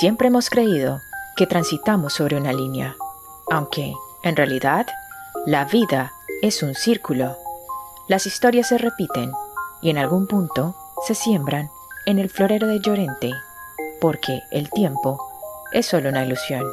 [0.00, 1.02] Siempre hemos creído
[1.36, 2.96] que transitamos sobre una línea,
[3.50, 3.92] aunque,
[4.22, 4.86] en realidad,
[5.44, 6.10] la vida
[6.40, 7.36] es un círculo.
[8.08, 9.30] Las historias se repiten
[9.82, 10.74] y en algún punto
[11.06, 11.68] se siembran
[12.06, 13.30] en el florero de Llorente,
[14.00, 15.18] porque el tiempo
[15.70, 16.64] es solo una ilusión.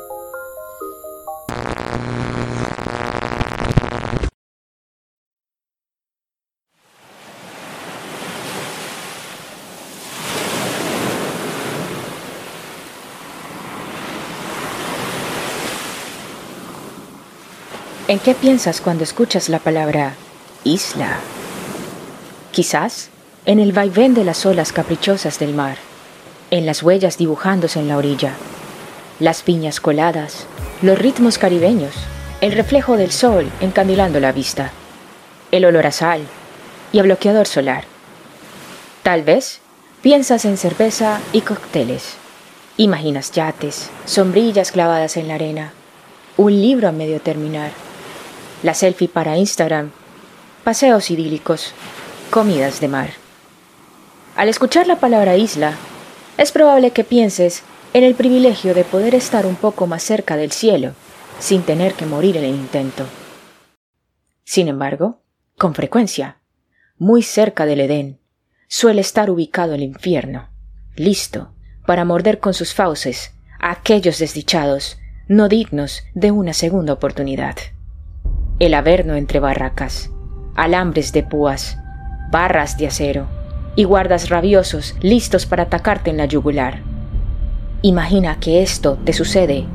[18.18, 20.16] ¿En qué piensas cuando escuchas la palabra
[20.64, 21.20] isla?
[22.52, 23.10] Quizás
[23.46, 25.78] en el vaivén de las olas caprichosas del mar,
[26.50, 28.34] en las huellas dibujándose en la orilla,
[29.20, 30.48] las piñas coladas,
[30.82, 31.94] los ritmos caribeños,
[32.42, 34.72] el reflejo del sol encandilando la vista,
[35.52, 36.22] el olor a sal
[36.92, 37.84] y a bloqueador solar.
[39.04, 39.60] Tal vez
[40.02, 42.16] piensas en cerveza y cócteles.
[42.78, 45.72] Imaginas yates, sombrillas clavadas en la arena,
[46.36, 47.70] un libro a medio terminar
[48.64, 49.92] la selfie para Instagram,
[50.64, 51.74] paseos idílicos,
[52.32, 53.10] comidas de mar.
[54.36, 55.74] Al escuchar la palabra isla,
[56.38, 57.64] es probable que pienses
[57.94, 60.94] en el privilegio de poder estar un poco más cerca del cielo,
[61.40, 63.06] sin tener que morir en el intento.
[64.44, 65.22] Sin embargo,
[65.58, 66.38] con frecuencia,
[66.98, 68.20] muy cerca del Edén,
[68.68, 70.50] suele estar ubicado el infierno,
[70.96, 71.54] listo
[71.86, 74.98] para morder con sus fauces a aquellos desdichados
[75.28, 77.56] no dignos de una segunda oportunidad
[78.60, 80.12] el averno entre barracas,
[80.56, 81.78] alambres de púas,
[82.32, 83.28] barras de acero
[83.76, 86.82] y guardas rabiosos listos para atacarte en la yugular.
[87.84, 89.66] Imagina que esto te sucede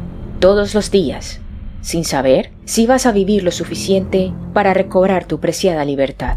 [0.40, 1.40] todos los días,
[1.80, 6.36] sin saber si vas a vivir lo suficiente para recobrar tu preciada libertad.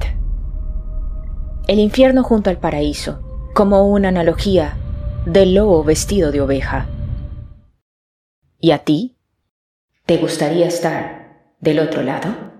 [1.67, 3.19] El infierno junto al paraíso,
[3.55, 4.77] como una analogía
[5.25, 6.85] del lobo vestido de oveja.
[8.59, 9.16] ¿Y a ti?
[10.05, 11.15] ¿Te gustaría estar
[11.66, 12.53] del otro lado?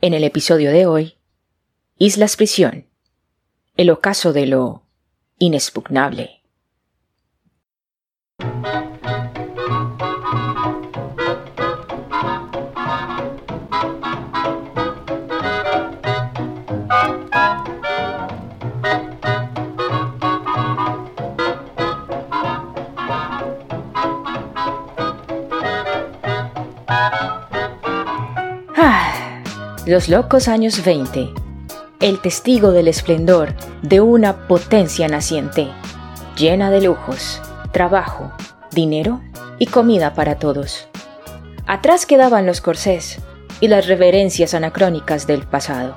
[0.00, 1.14] En el episodio de hoy,
[1.98, 2.88] Islas Prisión,
[3.76, 4.84] el ocaso de lo
[5.38, 6.42] inexpugnable.
[29.86, 31.28] Los locos años 20.
[32.00, 35.68] El testigo del esplendor de una potencia naciente,
[36.38, 38.32] llena de lujos, trabajo,
[38.72, 39.20] dinero
[39.58, 40.88] y comida para todos.
[41.66, 43.18] Atrás quedaban los corsés
[43.60, 45.96] y las reverencias anacrónicas del pasado.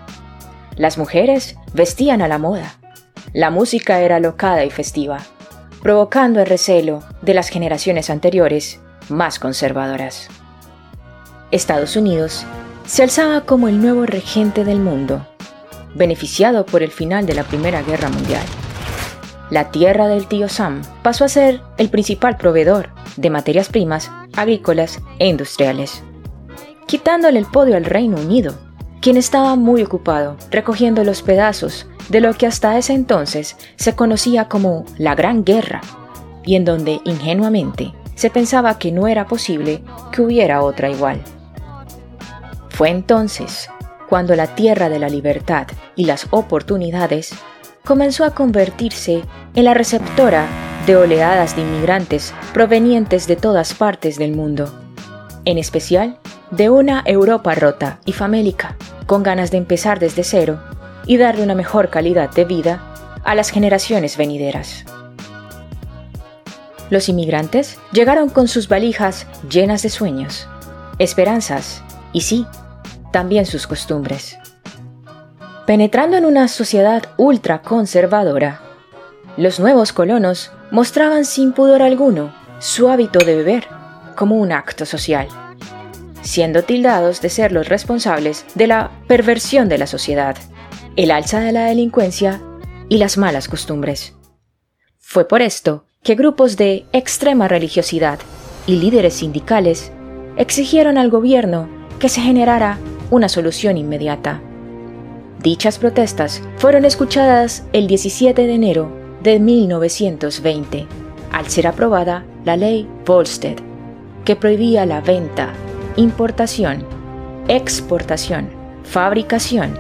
[0.76, 2.76] Las mujeres vestían a la moda.
[3.32, 5.20] La música era locada y festiva,
[5.82, 10.28] provocando el recelo de las generaciones anteriores más conservadoras.
[11.52, 12.46] Estados Unidos
[12.88, 15.28] se alzaba como el nuevo regente del mundo,
[15.94, 18.44] beneficiado por el final de la Primera Guerra Mundial.
[19.50, 25.02] La tierra del tío Sam pasó a ser el principal proveedor de materias primas agrícolas
[25.20, 26.02] e industriales,
[26.86, 28.56] quitándole el podio al Reino Unido,
[29.02, 34.48] quien estaba muy ocupado recogiendo los pedazos de lo que hasta ese entonces se conocía
[34.48, 35.82] como la Gran Guerra,
[36.46, 39.84] y en donde ingenuamente se pensaba que no era posible
[40.14, 41.22] que hubiera otra igual.
[42.78, 43.72] Fue entonces
[44.08, 45.66] cuando la tierra de la libertad
[45.96, 47.34] y las oportunidades
[47.84, 49.24] comenzó a convertirse
[49.56, 50.46] en la receptora
[50.86, 54.72] de oleadas de inmigrantes provenientes de todas partes del mundo,
[55.46, 56.20] en especial
[56.52, 58.78] de una Europa rota y famélica,
[59.08, 60.60] con ganas de empezar desde cero
[61.08, 64.86] y darle una mejor calidad de vida a las generaciones venideras.
[66.92, 70.48] Los inmigrantes llegaron con sus valijas llenas de sueños,
[71.00, 71.82] esperanzas
[72.14, 72.46] y sí,
[73.18, 74.38] también sus costumbres.
[75.66, 78.62] Penetrando en una sociedad ultra conservadora,
[79.38, 83.68] los nuevos colonos mostraban sin pudor alguno su hábito de beber
[84.16, 85.28] como un acto social,
[86.22, 90.38] siendo tildados de ser los responsables de la perversión de la sociedad,
[90.96, 92.40] el alza de la delincuencia
[92.88, 94.14] y las malas costumbres.
[95.00, 98.20] Fue por esto que grupos de extrema religiosidad
[98.68, 99.92] y líderes sindicales
[100.38, 101.68] exigieron al gobierno
[101.98, 102.78] que se generara
[103.10, 104.42] una solución inmediata.
[105.42, 108.92] Dichas protestas fueron escuchadas el 17 de enero
[109.24, 110.88] de 1920,
[111.32, 113.58] al ser aprobada la ley Volstead,
[114.26, 115.54] que prohibía la venta,
[115.96, 116.86] importación,
[117.48, 118.50] exportación,
[118.84, 119.78] fabricación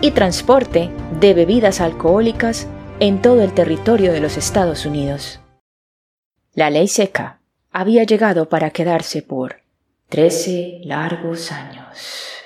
[0.00, 0.90] y transporte
[1.20, 2.66] de bebidas alcohólicas
[3.00, 5.40] en todo el territorio de los Estados Unidos.
[6.54, 7.40] La ley seca
[7.70, 9.62] había llegado para quedarse por
[10.08, 12.37] trece largos años.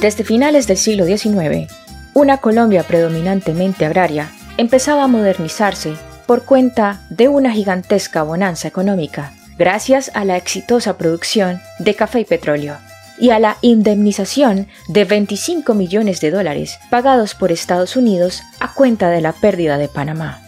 [0.00, 1.70] Desde finales del siglo XIX,
[2.14, 5.94] una Colombia predominantemente agraria empezaba a modernizarse
[6.26, 12.24] por cuenta de una gigantesca bonanza económica, gracias a la exitosa producción de café y
[12.24, 12.78] petróleo,
[13.18, 19.10] y a la indemnización de 25 millones de dólares pagados por Estados Unidos a cuenta
[19.10, 20.40] de la pérdida de Panamá.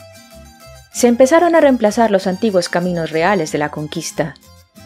[0.93, 4.34] Se empezaron a reemplazar los antiguos caminos reales de la conquista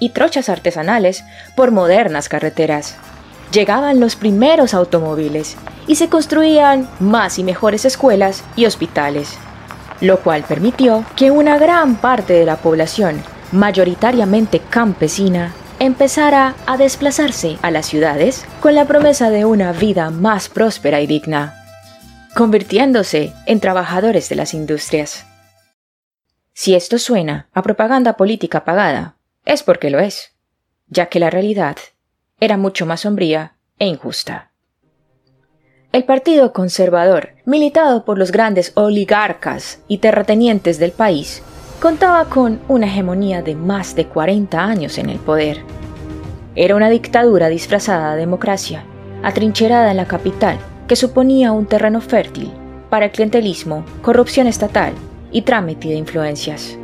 [0.00, 1.22] y trochas artesanales
[1.54, 2.96] por modernas carreteras,
[3.56, 5.56] llegaban los primeros automóviles
[5.86, 9.38] y se construían más y mejores escuelas y hospitales,
[10.02, 13.22] lo cual permitió que una gran parte de la población,
[13.52, 20.50] mayoritariamente campesina, empezara a desplazarse a las ciudades con la promesa de una vida más
[20.50, 21.54] próspera y digna,
[22.34, 25.24] convirtiéndose en trabajadores de las industrias.
[26.52, 29.16] Si esto suena a propaganda política pagada,
[29.46, 30.32] es porque lo es,
[30.88, 31.76] ya que la realidad
[32.38, 34.50] era mucho más sombría e injusta.
[35.92, 41.42] El Partido Conservador, militado por los grandes oligarcas y terratenientes del país,
[41.80, 45.62] contaba con una hegemonía de más de 40 años en el poder.
[46.54, 48.84] Era una dictadura disfrazada de democracia,
[49.22, 52.52] atrincherada en la capital, que suponía un terreno fértil
[52.90, 54.92] para el clientelismo, corrupción estatal
[55.32, 56.76] y trámite de influencias.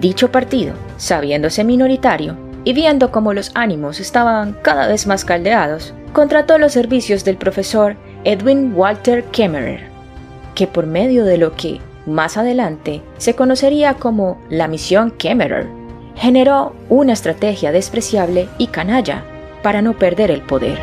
[0.00, 6.58] Dicho partido, sabiéndose minoritario, y viendo cómo los ánimos estaban cada vez más caldeados, contrató
[6.58, 9.88] los servicios del profesor Edwin Walter Kemmerer,
[10.54, 15.66] que por medio de lo que más adelante se conocería como la misión Kemmerer,
[16.16, 19.24] generó una estrategia despreciable y canalla
[19.62, 20.78] para no perder el poder.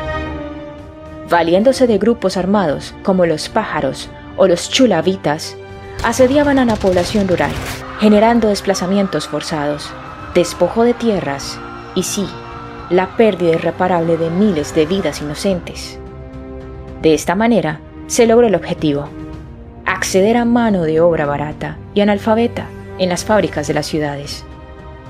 [1.30, 5.56] Valiéndose de grupos armados como los pájaros o los chulavitas,
[6.04, 7.52] asediaban a la población rural,
[8.00, 9.92] generando desplazamientos forzados,
[10.34, 11.60] despojo de tierras
[11.96, 12.28] y sí,
[12.90, 16.00] la pérdida irreparable de miles de vidas inocentes.
[17.02, 19.08] De esta manera, se logró el objetivo,
[19.86, 22.66] acceder a mano de obra barata y analfabeta
[22.98, 24.44] en las fábricas de las ciudades,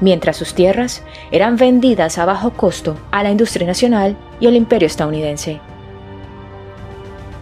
[0.01, 4.87] mientras sus tierras eran vendidas a bajo costo a la industria nacional y al imperio
[4.87, 5.59] estadounidense.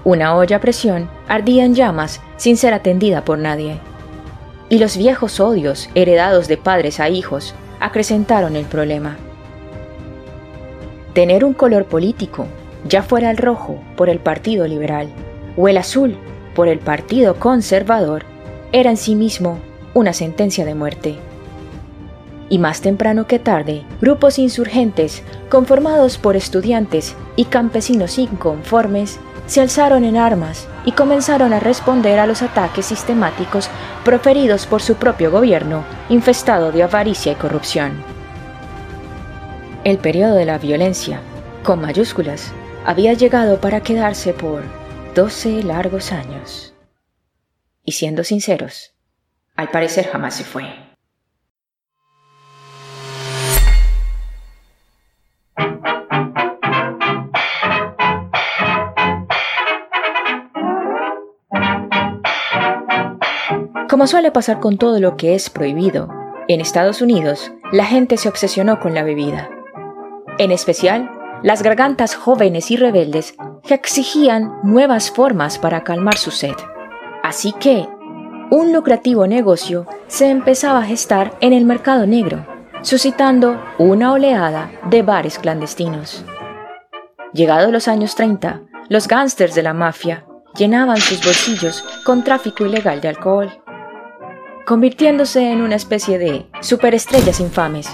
[0.03, 3.79] Una olla a presión ardía en llamas sin ser atendida por nadie,
[4.69, 9.17] y los viejos odios heredados de padres a hijos acrecentaron el problema.
[11.17, 12.45] Tener un color político,
[12.87, 15.07] ya fuera el rojo por el Partido Liberal
[15.57, 16.15] o el azul
[16.53, 18.23] por el Partido Conservador,
[18.71, 19.57] era en sí mismo
[19.95, 21.15] una sentencia de muerte.
[22.49, 30.03] Y más temprano que tarde, grupos insurgentes, conformados por estudiantes y campesinos inconformes, se alzaron
[30.03, 33.71] en armas y comenzaron a responder a los ataques sistemáticos
[34.05, 38.16] proferidos por su propio gobierno, infestado de avaricia y corrupción.
[39.87, 41.21] El periodo de la violencia,
[41.63, 42.51] con mayúsculas,
[42.85, 44.61] había llegado para quedarse por
[45.15, 46.73] 12 largos años.
[47.85, 48.93] Y siendo sinceros,
[49.55, 50.65] al parecer jamás se fue.
[63.89, 66.09] Como suele pasar con todo lo que es prohibido,
[66.49, 69.49] en Estados Unidos la gente se obsesionó con la bebida
[70.37, 71.11] en especial
[71.43, 76.55] las gargantas jóvenes y rebeldes que exigían nuevas formas para calmar su sed.
[77.23, 77.87] Así que,
[78.49, 82.45] un lucrativo negocio se empezaba a gestar en el mercado negro,
[82.81, 86.23] suscitando una oleada de bares clandestinos.
[87.33, 90.25] Llegados los años 30, los gángsters de la mafia
[90.55, 93.51] llenaban sus bolsillos con tráfico ilegal de alcohol,
[94.65, 97.89] convirtiéndose en una especie de superestrellas infames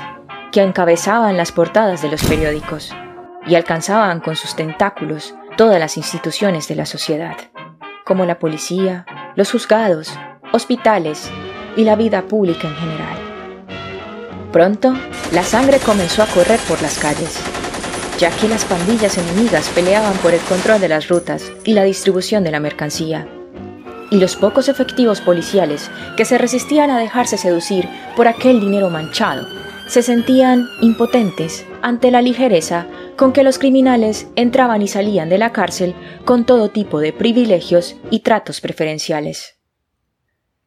[0.53, 2.93] que encabezaban las portadas de los periódicos
[3.47, 7.35] y alcanzaban con sus tentáculos todas las instituciones de la sociedad,
[8.05, 10.13] como la policía, los juzgados,
[10.51, 11.31] hospitales
[11.75, 13.17] y la vida pública en general.
[14.51, 14.93] Pronto,
[15.31, 17.41] la sangre comenzó a correr por las calles,
[18.19, 22.43] ya que las pandillas enemigas peleaban por el control de las rutas y la distribución
[22.43, 23.27] de la mercancía.
[24.11, 29.47] Y los pocos efectivos policiales que se resistían a dejarse seducir por aquel dinero manchado
[29.93, 35.51] se sentían impotentes ante la ligereza con que los criminales entraban y salían de la
[35.51, 35.93] cárcel
[36.25, 39.59] con todo tipo de privilegios y tratos preferenciales.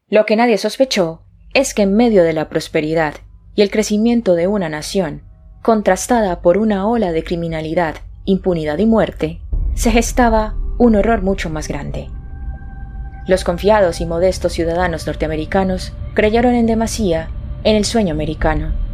[0.06, 3.14] Lo que nadie sospechó es que en medio de la prosperidad
[3.56, 5.24] y el crecimiento de una nación,
[5.60, 9.40] contrastada por una ola de criminalidad, impunidad y muerte,
[9.74, 12.10] se gestaba un horror mucho más grande.
[13.26, 17.28] Los confiados y modestos ciudadanos norteamericanos creyeron en demasía
[17.64, 18.85] en el sueño americano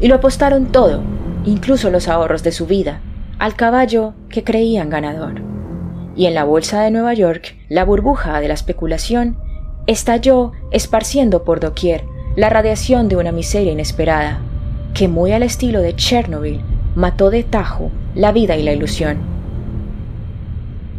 [0.00, 1.02] y lo apostaron todo,
[1.44, 3.00] incluso los ahorros de su vida,
[3.38, 5.42] al caballo que creían ganador.
[6.16, 9.38] Y en la bolsa de Nueva York, la burbuja de la especulación
[9.86, 12.04] estalló esparciendo por doquier
[12.36, 14.40] la radiación de una miseria inesperada,
[14.94, 16.60] que muy al estilo de Chernobyl
[16.94, 19.18] mató de tajo la vida y la ilusión.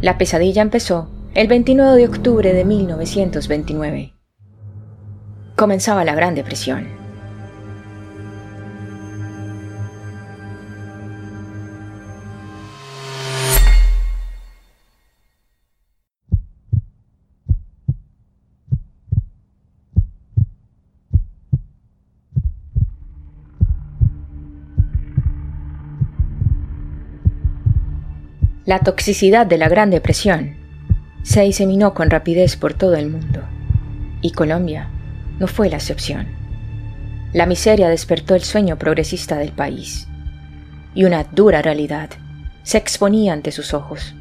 [0.02, 4.14] La pesadilla empezó el 29 de octubre de 1929.
[5.56, 6.99] Comenzaba la Gran Depresión.
[28.70, 30.56] La toxicidad de la Gran Depresión
[31.24, 33.42] se diseminó con rapidez por todo el mundo,
[34.22, 34.90] y Colombia
[35.40, 36.28] no fue la excepción.
[37.34, 40.08] La miseria despertó el sueño progresista del país,
[40.94, 42.12] y una dura realidad
[42.62, 44.14] se exponía ante sus ojos.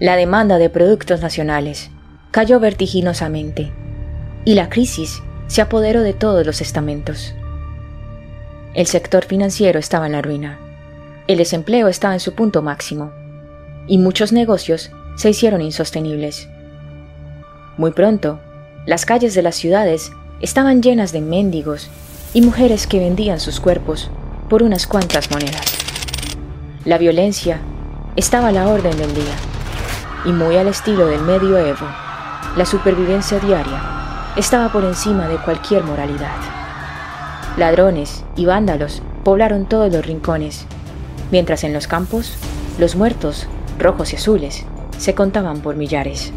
[0.00, 1.90] La demanda de productos nacionales
[2.30, 3.70] cayó vertiginosamente,
[4.46, 7.34] y la crisis se apoderó de todos los estamentos.
[8.72, 10.58] El sector financiero estaba en la ruina,
[11.26, 13.12] el desempleo estaba en su punto máximo,
[13.88, 16.48] y muchos negocios se hicieron insostenibles.
[17.76, 18.38] Muy pronto,
[18.86, 21.90] las calles de las ciudades estaban llenas de mendigos
[22.34, 24.10] y mujeres que vendían sus cuerpos
[24.48, 25.64] por unas cuantas monedas.
[26.84, 27.60] La violencia
[28.16, 29.34] estaba a la orden del día,
[30.24, 31.86] y muy al estilo del medioevo,
[32.56, 36.36] la supervivencia diaria estaba por encima de cualquier moralidad.
[37.56, 40.64] Ladrones y vándalos poblaron todos los rincones,
[41.30, 42.34] mientras en los campos
[42.78, 44.64] los muertos rojos y azules,
[44.98, 46.32] se contaban por millares.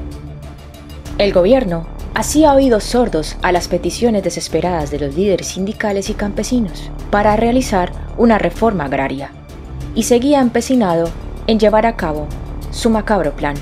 [1.17, 6.91] El gobierno hacía oídos sordos a las peticiones desesperadas de los líderes sindicales y campesinos
[7.09, 9.31] para realizar una reforma agraria,
[9.95, 11.09] y seguía empecinado
[11.47, 12.27] en llevar a cabo
[12.69, 13.55] su macabro plan.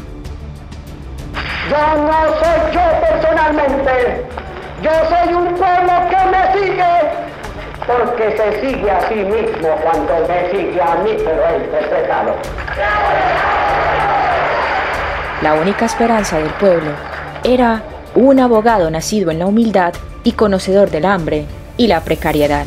[1.70, 4.26] Yo no soy yo personalmente,
[4.84, 7.29] yo soy un pueblo que me sigue,
[7.90, 12.36] porque se sigue a sí mismo cuando me sigue a mí, pero interpretado.
[15.42, 16.92] La única esperanza del pueblo
[17.44, 17.82] era
[18.14, 19.94] un abogado nacido en la humildad
[20.24, 21.46] y conocedor del hambre
[21.78, 22.66] y la precariedad.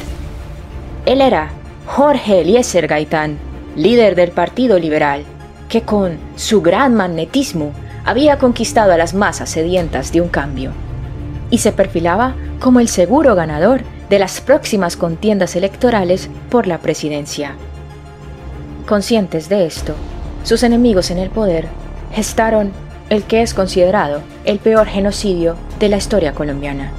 [1.07, 1.51] Él era
[1.87, 3.39] Jorge Eliezer Gaitán,
[3.77, 5.25] líder del Partido Liberal,
[5.69, 7.73] que con su gran magnetismo
[8.05, 10.73] había conquistado a las masas sedientas de un cambio,
[11.51, 17.55] y se perfilaba como el seguro ganador de las próximas contiendas electorales por la presidencia.
[18.87, 19.95] Conscientes de esto,
[20.45, 21.67] sus enemigos en el poder
[22.13, 22.73] gestaron
[23.09, 26.93] el que es considerado el peor genocidio de la historia colombiana.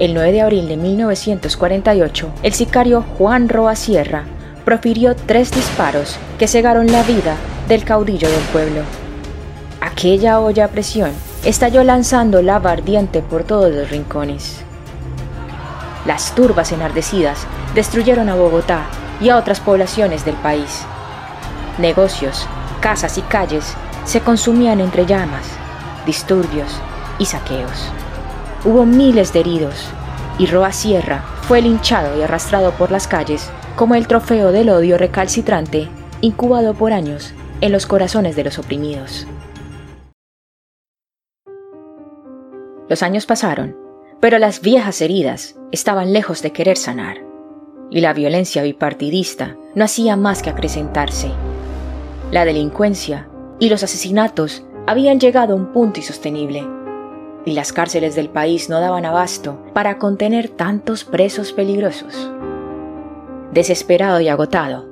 [0.00, 4.24] El 9 de abril de 1948, el sicario Juan Roa Sierra
[4.64, 7.36] profirió tres disparos que cegaron la vida
[7.68, 8.82] del caudillo del pueblo.
[9.80, 11.12] Aquella olla a presión
[11.44, 14.64] estalló lanzando lava ardiente por todos los rincones.
[16.06, 18.86] Las turbas enardecidas destruyeron a Bogotá
[19.20, 20.82] y a otras poblaciones del país.
[21.78, 22.46] Negocios,
[22.80, 23.74] casas y calles
[24.04, 25.46] se consumían entre llamas,
[26.06, 26.80] disturbios
[27.18, 27.90] y saqueos.
[28.64, 29.86] Hubo miles de heridos
[30.38, 34.98] y Roa Sierra fue linchado y arrastrado por las calles como el trofeo del odio
[34.98, 35.88] recalcitrante
[36.20, 39.26] incubado por años en los corazones de los oprimidos.
[42.88, 43.76] Los años pasaron,
[44.20, 47.18] pero las viejas heridas estaban lejos de querer sanar,
[47.90, 51.30] y la violencia bipartidista no hacía más que acrecentarse.
[52.32, 56.66] La delincuencia y los asesinatos habían llegado a un punto insostenible,
[57.44, 62.30] y las cárceles del país no daban abasto para contener tantos presos peligrosos.
[63.52, 64.86] Desesperado y agotado,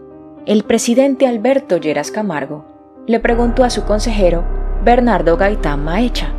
[0.47, 2.65] el presidente Alberto Lleras Camargo
[3.07, 4.45] le preguntó a su consejero
[4.85, 6.33] Bernardo Gaitán Maecha,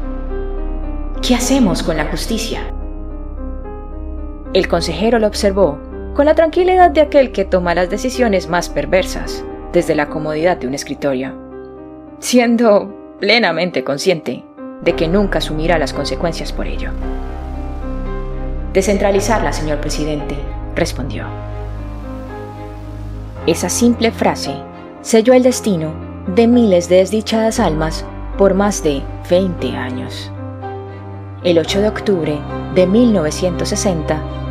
[1.22, 2.74] ¿qué hacemos con la justicia?
[4.58, 5.78] El consejero lo observó
[6.16, 10.66] con la tranquilidad de aquel que toma las decisiones más perversas desde la comodidad de
[10.66, 11.32] un escritorio,
[12.18, 14.44] siendo plenamente consciente
[14.82, 16.90] de que nunca asumirá las consecuencias por ello.
[18.74, 20.36] Descentralizarla, señor presidente,
[20.76, 21.28] respondió.
[23.46, 24.56] Esa simple frase
[25.04, 25.94] selló el destino
[26.34, 28.04] de miles de desdichadas almas
[28.40, 30.32] por más de 20 años.
[31.44, 32.40] El 8 de octubre
[32.74, 34.47] de 1960,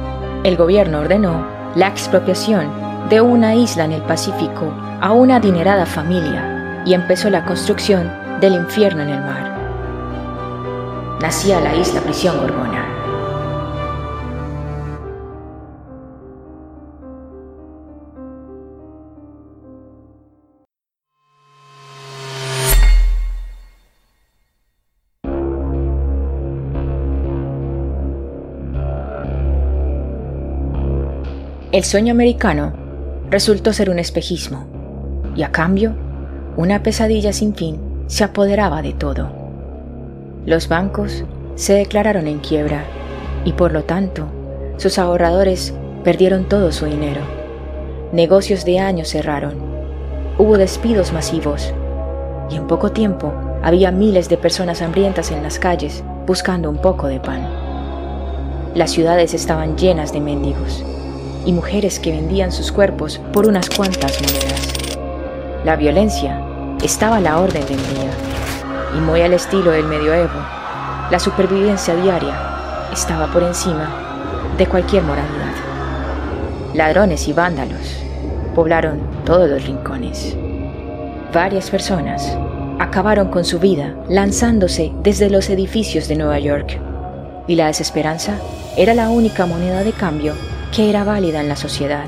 [0.47, 2.71] el gobierno ordenó la expropiación
[3.09, 8.55] de una isla en el Pacífico a una adinerada familia y empezó la construcción del
[8.55, 9.59] infierno en el mar.
[11.21, 12.96] Nacía la isla prisión Gorgona.
[31.77, 32.73] El sueño americano
[33.29, 34.65] resultó ser un espejismo
[35.37, 35.95] y a cambio
[36.57, 39.29] una pesadilla sin fin se apoderaba de todo.
[40.47, 42.83] Los bancos se declararon en quiebra
[43.45, 44.27] y por lo tanto
[44.79, 47.21] sus ahorradores perdieron todo su dinero.
[48.11, 49.57] Negocios de años cerraron.
[50.39, 51.75] Hubo despidos masivos
[52.49, 57.07] y en poco tiempo había miles de personas hambrientas en las calles buscando un poco
[57.09, 57.47] de pan.
[58.75, 60.83] Las ciudades estaban llenas de mendigos
[61.47, 64.75] y mujeres que vendían sus cuerpos por unas cuantas monedas.
[65.65, 66.43] La violencia
[66.83, 68.11] estaba a la orden del día
[68.95, 70.39] y muy al estilo del medioevo,
[71.11, 72.35] la supervivencia diaria
[72.93, 73.89] estaba por encima
[74.59, 75.55] de cualquier moralidad.
[76.75, 78.03] Ladrones y vándalos
[78.55, 80.37] poblaron todos los rincones.
[81.33, 82.37] Varias personas
[82.79, 86.81] acabaron con su vida lanzándose desde los edificios de Nueva York
[87.47, 88.35] y la desesperanza
[88.77, 90.35] era la única moneda de cambio
[90.77, 92.05] que era válida en la sociedad.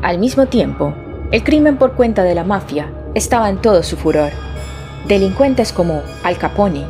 [0.00, 0.94] Al mismo tiempo,
[1.32, 4.30] el crimen por cuenta de la mafia estaba en todo su furor.
[5.08, 6.84] Delincuentes como Al Capone,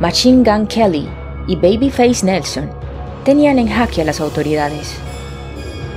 [0.00, 1.06] Machine Gun Kelly
[1.46, 2.70] y Babyface Nelson
[3.22, 4.96] tenían en jaque a las autoridades.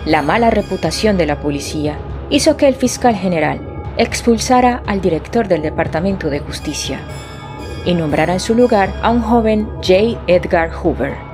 [0.06, 1.98] La mala reputación de la policía
[2.30, 3.62] hizo que el fiscal general
[3.96, 7.00] expulsara al director del Departamento de Justicia
[7.86, 10.22] y nombrara en su lugar a un joven J.
[10.28, 11.31] Edgar Hoover.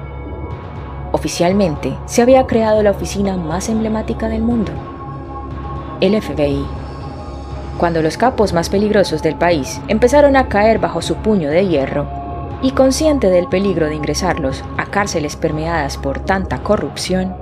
[1.17, 4.71] Oficialmente se había creado la oficina más emblemática del mundo,
[5.99, 6.63] el FBI.
[7.79, 12.07] Cuando los capos más peligrosos del país empezaron a caer bajo su puño de hierro,
[12.61, 17.35] y consciente del peligro de ingresarlos a cárceles permeadas por tanta corrupción,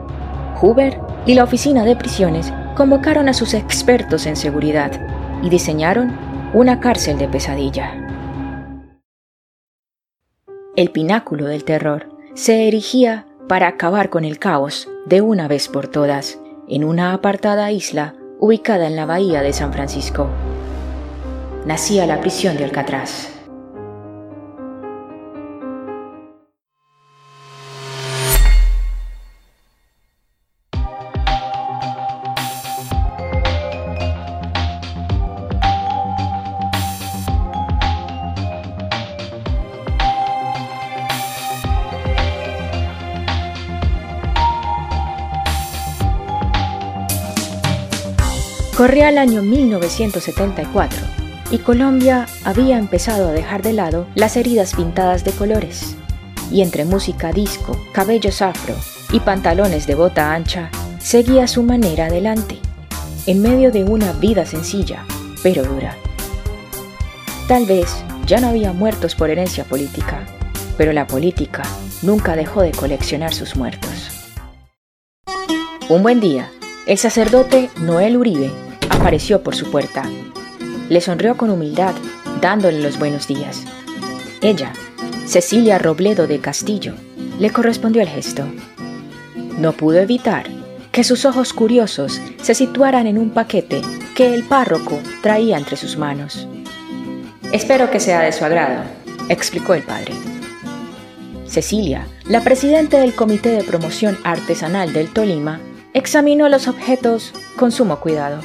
[0.61, 4.93] Hoover y la Oficina de Prisiones convocaron a sus expertos en seguridad
[5.43, 6.17] y diseñaron
[6.53, 7.91] una cárcel de pesadilla.
[10.77, 15.87] El pináculo del terror se erigía para acabar con el caos de una vez por
[15.87, 20.27] todas en una apartada isla ubicada en la bahía de San Francisco.
[21.65, 23.34] Nacía la prisión de Alcatraz.
[48.85, 50.99] Corría el año 1974
[51.49, 55.95] y Colombia había empezado a dejar de lado las heridas pintadas de colores.
[56.51, 58.75] Y entre música disco, cabellos afro
[59.11, 60.69] y pantalones de bota ancha,
[60.99, 62.59] seguía su manera adelante,
[63.25, 65.03] en medio de una vida sencilla,
[65.41, 65.97] pero dura.
[67.47, 67.89] Tal vez
[68.27, 70.27] ya no había muertos por herencia política,
[70.77, 71.63] pero la política
[72.03, 74.11] nunca dejó de coleccionar sus muertos.
[75.89, 76.51] Un buen día,
[76.85, 80.03] el sacerdote Noel Uribe apareció por su puerta.
[80.89, 81.93] Le sonrió con humildad,
[82.41, 83.63] dándole los buenos días.
[84.41, 84.73] Ella,
[85.25, 86.93] Cecilia Robledo de Castillo,
[87.39, 88.45] le correspondió el gesto.
[89.57, 90.45] No pudo evitar
[90.91, 93.81] que sus ojos curiosos se situaran en un paquete
[94.15, 96.47] que el párroco traía entre sus manos.
[97.51, 98.83] Espero que sea de su agrado,
[99.29, 100.13] explicó el padre.
[101.47, 105.59] Cecilia, la presidenta del Comité de Promoción Artesanal del Tolima,
[105.93, 108.41] examinó los objetos con sumo cuidado.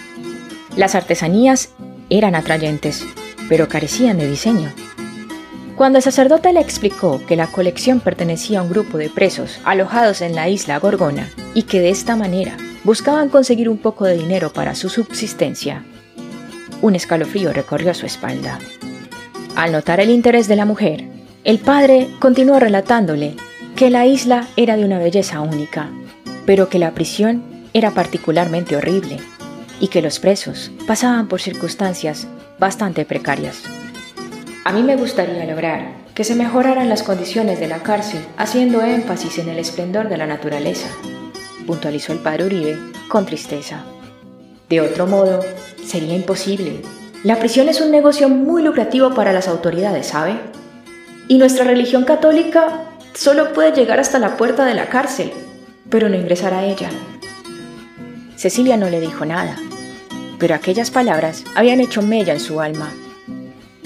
[0.76, 1.70] Las artesanías
[2.10, 3.04] eran atrayentes,
[3.48, 4.72] pero carecían de diseño.
[5.76, 10.20] Cuando el sacerdote le explicó que la colección pertenecía a un grupo de presos alojados
[10.20, 14.52] en la isla Gorgona y que de esta manera buscaban conseguir un poco de dinero
[14.52, 15.84] para su subsistencia,
[16.82, 18.58] un escalofrío recorrió su espalda.
[19.56, 21.04] Al notar el interés de la mujer,
[21.44, 23.36] el padre continuó relatándole
[23.76, 25.90] que la isla era de una belleza única,
[26.46, 29.18] pero que la prisión era particularmente horrible
[29.80, 33.62] y que los presos pasaban por circunstancias bastante precarias.
[34.64, 39.38] A mí me gustaría lograr que se mejoraran las condiciones de la cárcel haciendo énfasis
[39.38, 40.88] en el esplendor de la naturaleza,
[41.66, 43.82] puntualizó el padre Uribe con tristeza.
[44.68, 45.40] De otro modo,
[45.84, 46.82] sería imposible.
[47.24, 50.38] La prisión es un negocio muy lucrativo para las autoridades, ¿sabe?
[51.26, 55.32] Y nuestra religión católica solo puede llegar hasta la puerta de la cárcel,
[55.88, 56.90] pero no ingresar a ella.
[58.36, 59.56] Cecilia no le dijo nada,
[60.40, 62.92] pero aquellas palabras habían hecho mella en su alma.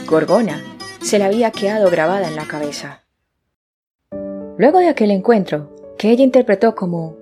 [0.06, 0.62] Gorgona
[1.02, 3.02] se le había quedado grabada en la cabeza.
[4.56, 7.16] Luego de aquel encuentro, que ella interpretó como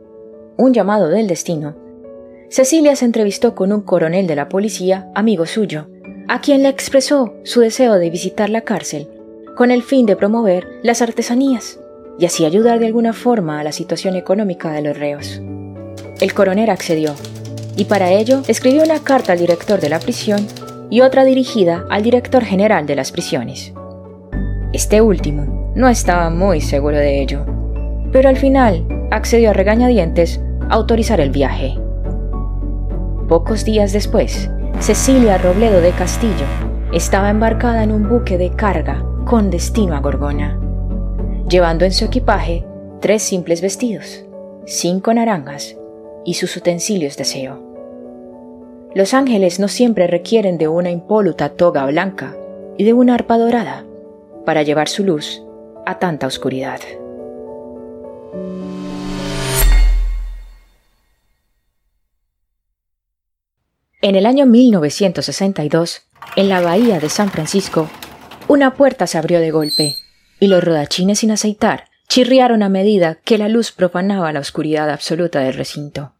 [0.59, 1.75] un llamado del destino,
[2.51, 5.88] Cecilia se entrevistó con un coronel de la policía, amigo suyo,
[6.29, 9.09] a quien le expresó su deseo de visitar la cárcel
[9.57, 11.81] con el fin de promover las artesanías
[12.18, 15.40] y así ayudar de alguna forma a la situación económica de los reos.
[16.21, 17.14] El coronel accedió
[17.76, 20.46] y para ello escribió una carta al director de la prisión
[20.90, 23.72] y otra dirigida al director general de las prisiones.
[24.72, 27.46] Este último no estaba muy seguro de ello,
[28.12, 31.78] pero al final accedió a regañadientes a autorizar el viaje.
[33.28, 36.46] Pocos días después, Cecilia Robledo de Castillo
[36.92, 40.58] estaba embarcada en un buque de carga con destino a Gorgona,
[41.48, 42.66] llevando en su equipaje
[43.00, 44.24] tres simples vestidos,
[44.66, 45.76] cinco naranjas
[46.24, 47.72] y sus utensilios de aseo.
[48.94, 52.37] Los ángeles no siempre requieren de una impoluta toga blanca
[52.76, 53.85] y de una arpa dorada
[54.44, 55.42] para llevar su luz
[55.87, 56.80] a tanta oscuridad.
[64.02, 66.02] En el año 1962,
[66.35, 67.88] en la bahía de San Francisco,
[68.48, 69.94] una puerta se abrió de golpe
[70.40, 75.40] y los rodachines sin aceitar chirriaron a medida que la luz profanaba la oscuridad absoluta
[75.40, 76.12] del recinto.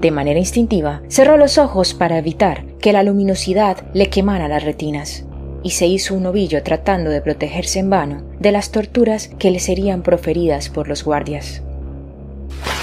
[0.00, 5.24] De manera instintiva, cerró los ojos para evitar que la luminosidad le quemara las retinas
[5.64, 9.58] y se hizo un ovillo tratando de protegerse en vano de las torturas que le
[9.58, 11.62] serían proferidas por los guardias.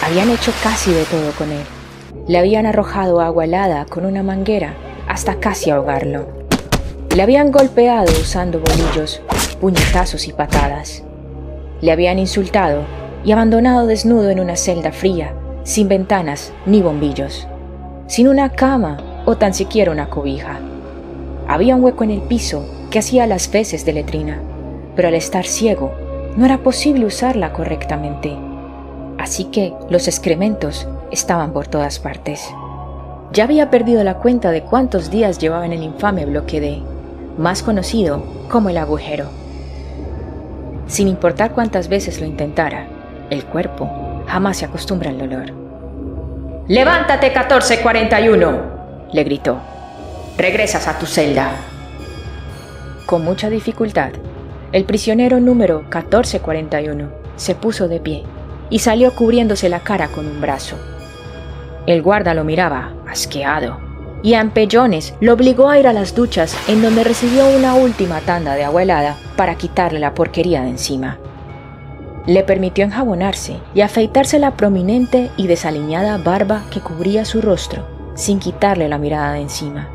[0.03, 1.63] Habían hecho casi de todo con él.
[2.27, 4.75] Le habían arrojado agua helada con una manguera
[5.07, 6.27] hasta casi ahogarlo.
[7.15, 9.21] Le habían golpeado usando bolillos,
[9.61, 11.03] puñetazos y patadas.
[11.81, 12.83] Le habían insultado
[13.23, 17.47] y abandonado desnudo en una celda fría, sin ventanas ni bombillos,
[18.07, 20.59] sin una cama o tan siquiera una cobija.
[21.47, 24.41] Había un hueco en el piso que hacía las veces de letrina,
[24.95, 25.93] pero al estar ciego
[26.35, 28.35] no era posible usarla correctamente.
[29.17, 32.49] Así que los excrementos estaban por todas partes.
[33.31, 36.81] Ya había perdido la cuenta de cuántos días llevaba en el infame bloque D,
[37.37, 39.25] más conocido como el agujero.
[40.89, 42.87] Sin importar cuántas veces lo intentara,
[43.29, 45.53] el cuerpo jamás se acostumbra al dolor.
[46.67, 49.59] Levántate 1441, le gritó.
[50.35, 51.51] Regresas a tu celda.
[53.05, 54.13] Con mucha dificultad,
[54.71, 58.23] el prisionero número 1441 se puso de pie
[58.71, 60.75] y salió cubriéndose la cara con un brazo.
[61.85, 63.79] El guarda lo miraba, asqueado,
[64.21, 68.19] y a empellones lo obligó a ir a las duchas en donde recibió una última
[68.21, 71.19] tanda de agua helada para quitarle la porquería de encima.
[72.25, 78.39] Le permitió enjabonarse y afeitarse la prominente y desaliñada barba que cubría su rostro, sin
[78.39, 79.87] quitarle la mirada de encima.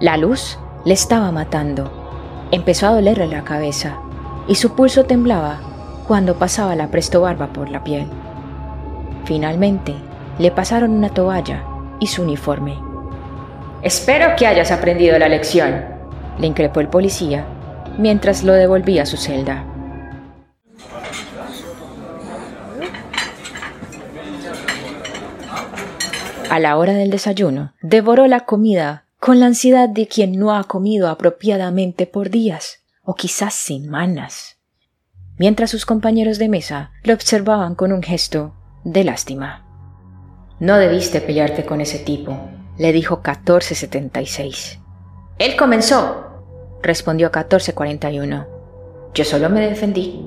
[0.00, 1.90] La luz le estaba matando.
[2.50, 3.98] Empezó a dolerle la cabeza
[4.46, 5.60] y su pulso temblaba
[6.06, 8.06] cuando pasaba la presto barba por la piel.
[9.24, 9.94] Finalmente,
[10.38, 11.64] le pasaron una toalla
[11.98, 12.85] y su uniforme.
[13.82, 15.84] Espero que hayas aprendido la lección,
[16.38, 17.46] le increpó el policía
[17.98, 19.64] mientras lo devolvía a su celda.
[26.50, 30.64] A la hora del desayuno, devoró la comida con la ansiedad de quien no ha
[30.64, 34.56] comido apropiadamente por días o quizás semanas,
[35.38, 39.64] mientras sus compañeros de mesa lo observaban con un gesto de lástima.
[40.60, 42.38] No debiste pelearte con ese tipo,
[42.78, 44.80] le dijo 1476.
[45.38, 46.26] Él comenzó,
[46.82, 48.46] respondió 1441.
[49.14, 50.24] Yo solo me defendí.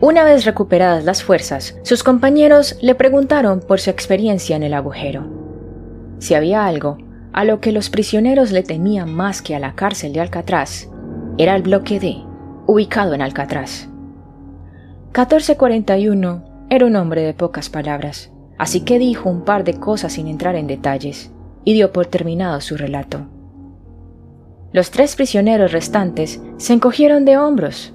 [0.00, 5.26] Una vez recuperadas las fuerzas, sus compañeros le preguntaron por su experiencia en el agujero.
[6.18, 6.98] Si había algo
[7.32, 10.88] a lo que los prisioneros le temían más que a la cárcel de Alcatraz,
[11.38, 12.16] era el bloque D,
[12.66, 13.88] ubicado en Alcatraz.
[15.06, 20.28] 1441 era un hombre de pocas palabras, así que dijo un par de cosas sin
[20.28, 21.30] entrar en detalles,
[21.64, 23.26] y dio por terminado su relato.
[24.72, 27.94] Los tres prisioneros restantes se encogieron de hombros.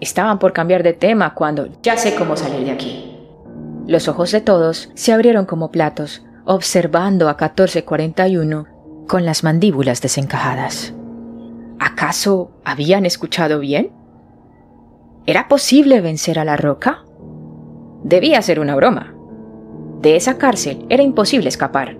[0.00, 3.16] Estaban por cambiar de tema cuando ya sé cómo salir de aquí.
[3.86, 8.66] Los ojos de todos se abrieron como platos observando a 1441
[9.06, 10.94] con las mandíbulas desencajadas.
[11.78, 13.92] ¿Acaso habían escuchado bien?
[15.26, 17.04] ¿Era posible vencer a la roca?
[18.02, 19.14] Debía ser una broma.
[20.00, 21.96] De esa cárcel era imposible escapar.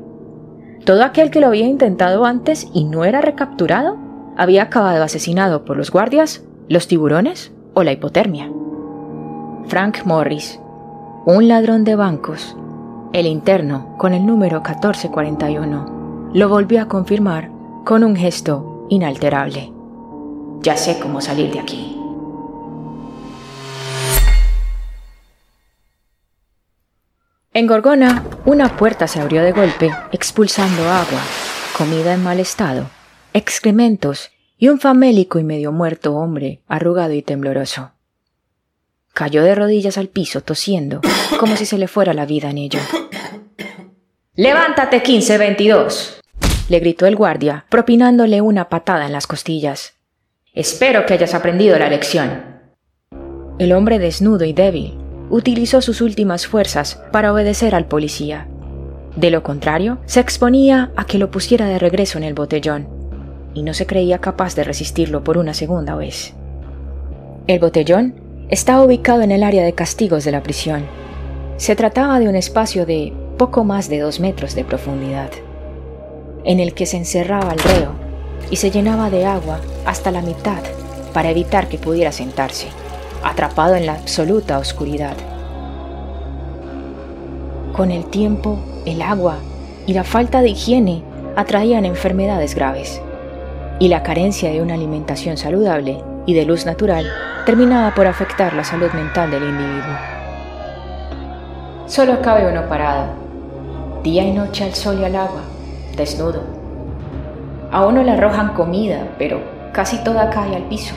[0.84, 3.96] Todo aquel que lo había intentado antes y no era recapturado
[4.36, 8.50] había acabado asesinado por los guardias, los tiburones o la hipotermia.
[9.66, 10.60] Frank Morris,
[11.26, 12.56] un ladrón de bancos,
[13.12, 17.50] el interno con el número 1441, lo volvió a confirmar
[17.84, 19.72] con un gesto inalterable.
[20.60, 21.97] Ya sé cómo salir de aquí.
[27.58, 31.20] En Gorgona, una puerta se abrió de golpe, expulsando agua,
[31.76, 32.88] comida en mal estado,
[33.32, 37.90] excrementos y un famélico y medio muerto hombre, arrugado y tembloroso.
[39.12, 41.00] Cayó de rodillas al piso, tosiendo,
[41.40, 42.78] como si se le fuera la vida en ello.
[44.36, 46.20] ¡Levántate, 1522!
[46.68, 49.94] le gritó el guardia, propinándole una patada en las costillas.
[50.54, 52.40] Espero que hayas aprendido la lección.
[53.58, 58.48] El hombre desnudo y débil utilizó sus últimas fuerzas para obedecer al policía.
[59.16, 62.88] De lo contrario, se exponía a que lo pusiera de regreso en el botellón,
[63.54, 66.34] y no se creía capaz de resistirlo por una segunda vez.
[67.46, 68.14] El botellón
[68.50, 70.86] estaba ubicado en el área de castigos de la prisión.
[71.56, 75.30] Se trataba de un espacio de poco más de dos metros de profundidad,
[76.44, 77.92] en el que se encerraba el reo
[78.50, 80.62] y se llenaba de agua hasta la mitad
[81.12, 82.68] para evitar que pudiera sentarse
[83.22, 85.16] atrapado en la absoluta oscuridad.
[87.72, 89.36] Con el tiempo, el agua
[89.86, 91.02] y la falta de higiene
[91.36, 93.00] atraían enfermedades graves,
[93.78, 97.06] y la carencia de una alimentación saludable y de luz natural
[97.46, 99.96] terminaba por afectar la salud mental del individuo.
[101.86, 103.06] Solo cabe uno parado,
[104.02, 105.40] día y noche al sol y al agua,
[105.96, 106.42] desnudo.
[107.70, 109.40] A uno le arrojan comida, pero
[109.72, 110.94] casi toda cae al piso.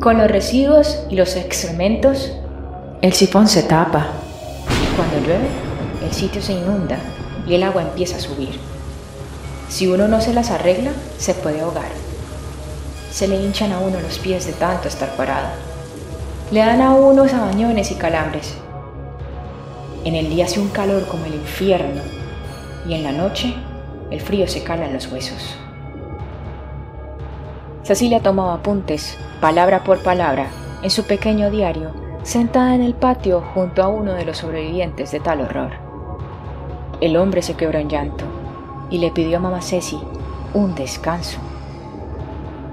[0.00, 2.32] Con los residuos y los excrementos,
[3.02, 4.06] el sifón se tapa.
[4.96, 5.46] Cuando llueve,
[6.02, 6.98] el sitio se inunda
[7.46, 8.58] y el agua empieza a subir.
[9.68, 11.90] Si uno no se las arregla, se puede ahogar.
[13.12, 15.48] Se le hinchan a uno los pies de tanto estar parado.
[16.50, 18.54] Le dan a uno sabañones y calambres.
[20.06, 22.00] En el día hace un calor como el infierno
[22.88, 23.54] y en la noche
[24.10, 25.58] el frío se cala en los huesos.
[27.82, 30.48] Cecilia tomaba apuntes, palabra por palabra,
[30.82, 35.20] en su pequeño diario, sentada en el patio junto a uno de los sobrevivientes de
[35.20, 35.72] tal horror.
[37.00, 38.24] El hombre se quebró en llanto
[38.90, 39.98] y le pidió a mamá Ceci
[40.52, 41.38] un descanso.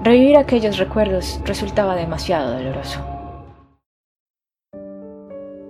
[0.02, 3.00] Revivir aquellos recuerdos resultaba demasiado doloroso.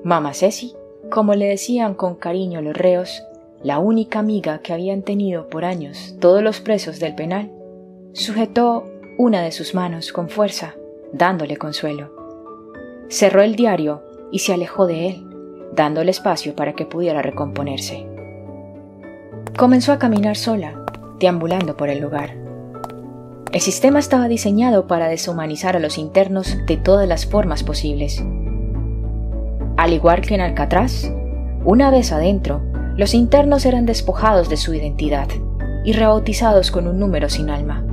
[0.02, 0.74] Mamá Ceci,
[1.10, 3.22] como le decían con cariño los reos,
[3.62, 7.50] la única amiga que habían tenido por años todos los presos del penal,
[8.12, 8.84] sujetó
[9.20, 10.76] una de sus manos con fuerza,
[11.12, 12.12] dándole consuelo.
[13.08, 15.26] Cerró el diario y se alejó de él,
[15.74, 18.06] dándole espacio para que pudiera recomponerse.
[19.58, 20.84] Comenzó a caminar sola,
[21.18, 22.36] deambulando por el lugar.
[23.50, 28.22] El sistema estaba diseñado para deshumanizar a los internos de todas las formas posibles.
[29.76, 31.10] Al igual que en Alcatraz,
[31.64, 32.60] una vez adentro,
[32.96, 35.26] los internos eran despojados de su identidad
[35.84, 37.87] y rebautizados con un número sin alma.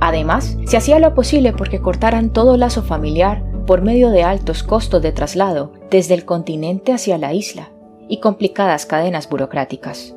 [0.00, 5.02] Además, se hacía lo posible porque cortaran todo lazo familiar por medio de altos costos
[5.02, 7.70] de traslado desde el continente hacia la isla
[8.08, 10.14] y complicadas cadenas burocráticas.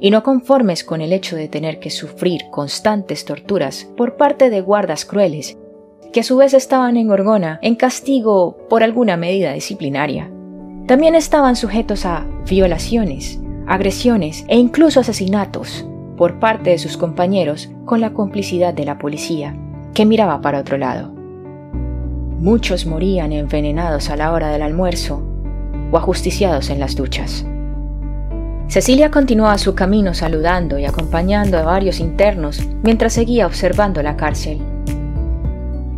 [0.00, 4.60] Y no conformes con el hecho de tener que sufrir constantes torturas por parte de
[4.60, 5.56] guardas crueles,
[6.12, 10.30] que a su vez estaban en Gorgona en castigo por alguna medida disciplinaria,
[10.86, 15.86] también estaban sujetos a violaciones, agresiones e incluso asesinatos
[16.16, 19.56] por parte de sus compañeros con la complicidad de la policía,
[19.94, 21.12] que miraba para otro lado.
[22.38, 25.22] Muchos morían envenenados a la hora del almuerzo
[25.90, 27.46] o ajusticiados en las duchas.
[28.68, 34.60] Cecilia continuaba su camino saludando y acompañando a varios internos mientras seguía observando la cárcel.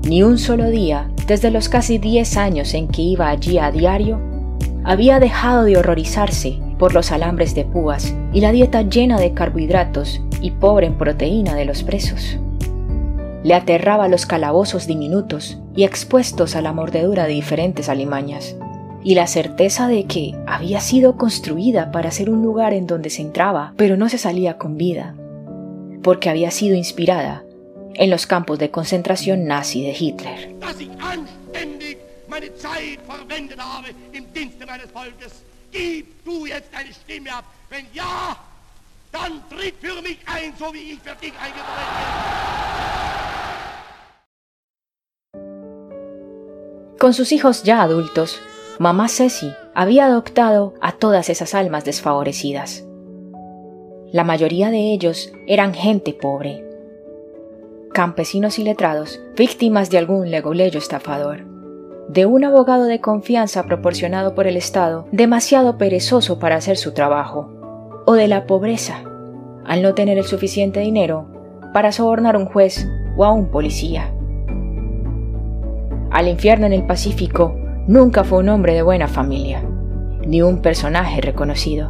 [0.09, 4.20] Ni un solo día, desde los casi 10 años en que iba allí a diario,
[4.85, 10.20] había dejado de horrorizarse por los alambres de púas y la dieta llena de carbohidratos
[10.40, 12.38] y pobre en proteína de los presos.
[13.42, 18.56] Le aterraba los calabozos diminutos y expuestos a la mordedura de diferentes alimañas,
[19.04, 23.22] y la certeza de que había sido construida para ser un lugar en donde se
[23.22, 25.14] entraba, pero no se salía con vida,
[26.02, 27.44] porque había sido inspirada
[27.94, 30.56] en los campos de concentración nazi de Hitler.
[46.98, 48.40] Con sus hijos ya adultos,
[48.78, 52.84] mamá Ceci había adoptado a todas esas almas desfavorecidas.
[54.12, 56.64] La mayoría de ellos eran gente pobre,
[57.92, 61.55] campesinos y letrados, víctimas de algún legoleyo estafador,
[62.08, 67.50] de un abogado de confianza proporcionado por el Estado demasiado perezoso para hacer su trabajo,
[68.06, 69.02] o de la pobreza,
[69.64, 71.26] al no tener el suficiente dinero
[71.72, 74.12] para sobornar a un juez o a un policía.
[76.10, 79.62] Al infierno en el Pacífico nunca fue un hombre de buena familia,
[80.26, 81.88] ni un personaje reconocido.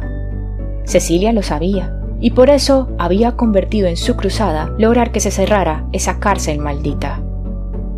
[0.83, 5.87] Cecilia lo sabía, y por eso había convertido en su cruzada lograr que se cerrara
[5.91, 7.21] esa cárcel maldita.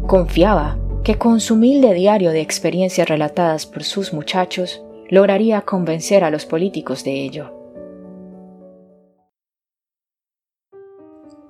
[0.07, 0.77] Confiaba
[1.09, 6.45] que con su humilde diario de experiencias relatadas por sus muchachos lograría convencer a los
[6.45, 7.51] políticos de ello.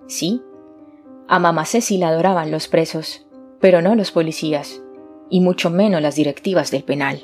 [0.07, 0.41] Sí,
[1.27, 3.27] a mamá Ceci la adoraban los presos,
[3.59, 4.81] pero no los policías,
[5.29, 7.19] y mucho menos las directivas del penal.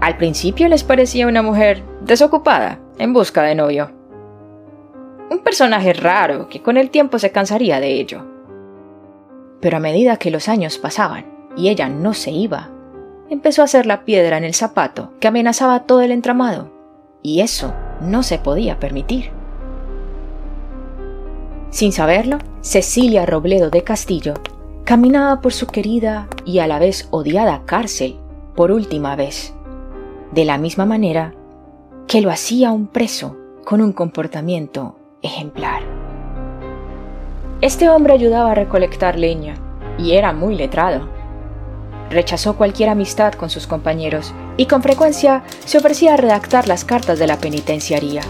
[0.00, 3.92] Al principio les parecía una mujer desocupada, en busca de novio.
[5.30, 8.39] Un personaje raro que con el tiempo se cansaría de ello.
[9.60, 12.70] Pero a medida que los años pasaban y ella no se iba,
[13.28, 16.70] empezó a hacer la piedra en el zapato que amenazaba todo el entramado,
[17.22, 19.30] y eso no se podía permitir.
[21.70, 24.34] Sin saberlo, Cecilia Robledo de Castillo
[24.84, 28.18] caminaba por su querida y a la vez odiada cárcel
[28.56, 29.54] por última vez,
[30.32, 31.34] de la misma manera
[32.08, 35.89] que lo hacía un preso con un comportamiento ejemplar.
[37.60, 39.54] Este hombre ayudaba a recolectar leña
[39.98, 41.08] y era muy letrado.
[42.10, 47.18] Rechazó cualquier amistad con sus compañeros y con frecuencia se ofrecía a redactar las cartas
[47.18, 48.22] de la penitenciaría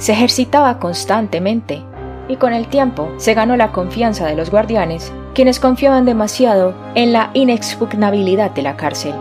[0.00, 1.82] se ejercitaba constantemente
[2.26, 7.12] y con el tiempo se ganó la confianza de los guardianes, quienes confiaban demasiado en
[7.12, 9.12] la inexpugnabilidad de la cárcel.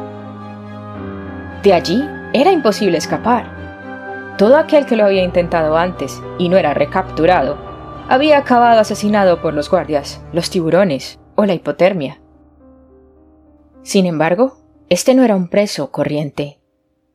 [1.64, 4.38] De allí era imposible escapar.
[4.38, 7.58] Todo aquel que lo había intentado antes y no era recapturado,
[8.10, 12.20] había acabado asesinado por los guardias, los tiburones o la hipotermia.
[13.84, 14.58] Sin embargo,
[14.90, 16.60] este no era un preso corriente.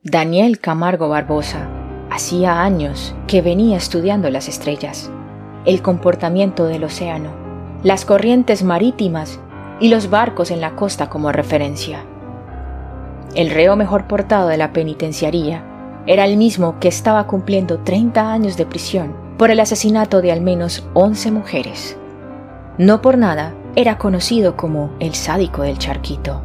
[0.03, 1.67] Daniel Camargo Barbosa
[2.09, 5.11] Hacía años que venía estudiando las estrellas,
[5.65, 7.31] el comportamiento del océano,
[7.83, 9.41] las corrientes marítimas
[9.81, 12.05] y los barcos en la costa como referencia.
[13.35, 15.65] El reo mejor portado de la penitenciaría
[16.05, 20.41] era el mismo que estaba cumpliendo 30 años de prisión por el asesinato de al
[20.41, 21.97] menos 11 mujeres.
[22.77, 26.41] No por nada era conocido como el sádico del charquito.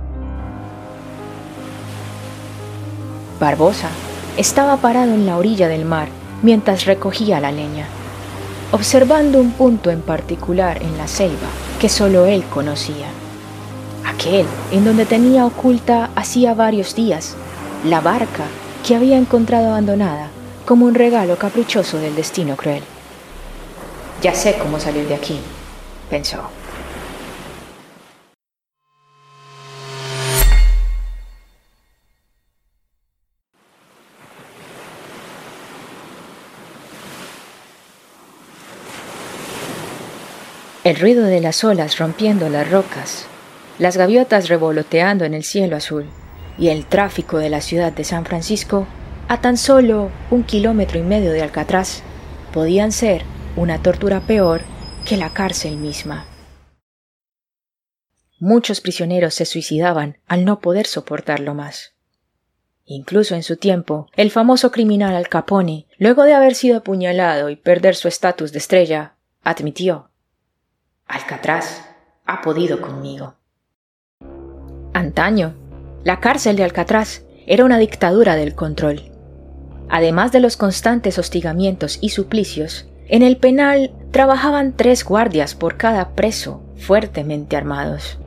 [3.38, 3.88] Barbosa
[4.36, 6.08] estaba parado en la orilla del mar
[6.42, 7.86] mientras recogía la leña,
[8.72, 11.48] observando un punto en particular en la selva
[11.80, 13.06] que solo él conocía.
[14.04, 17.36] Aquel en donde tenía oculta hacía varios días
[17.84, 18.44] la barca
[18.86, 20.30] que había encontrado abandonada
[20.70, 22.84] como un regalo caprichoso del destino cruel.
[24.22, 25.36] Ya sé cómo salir de aquí,
[26.08, 26.48] pensó.
[40.84, 43.26] El ruido de las olas rompiendo las rocas,
[43.80, 46.06] las gaviotas revoloteando en el cielo azul
[46.56, 48.86] y el tráfico de la ciudad de San Francisco,
[49.30, 52.02] a tan solo un kilómetro y medio de Alcatraz,
[52.52, 53.22] podían ser
[53.54, 54.62] una tortura peor
[55.06, 56.26] que la cárcel misma.
[58.40, 61.94] Muchos prisioneros se suicidaban al no poder soportarlo más.
[62.84, 67.54] Incluso en su tiempo, el famoso criminal Al Capone, luego de haber sido apuñalado y
[67.54, 69.14] perder su estatus de estrella,
[69.44, 70.10] admitió
[71.06, 71.84] Alcatraz
[72.26, 73.36] ha podido conmigo.
[74.92, 75.54] Antaño,
[76.02, 79.09] la cárcel de Alcatraz era una dictadura del control.
[79.90, 86.10] Además de los constantes hostigamientos y suplicios, en el penal trabajaban tres guardias por cada
[86.10, 88.18] preso, fuertemente armados.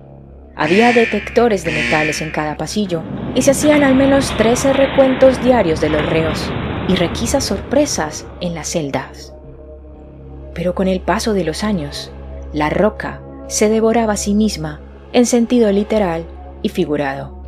[0.58, 3.02] Había detectores de metales en cada pasillo
[3.34, 6.52] y se hacían al menos 13 recuentos diarios de los reos
[6.90, 9.34] y requisas sorpresas en las celdas.
[10.54, 12.12] Pero con el paso de los años,
[12.52, 14.82] la roca se devoraba a sí misma
[15.14, 16.26] en sentido literal
[16.62, 17.42] y figurado.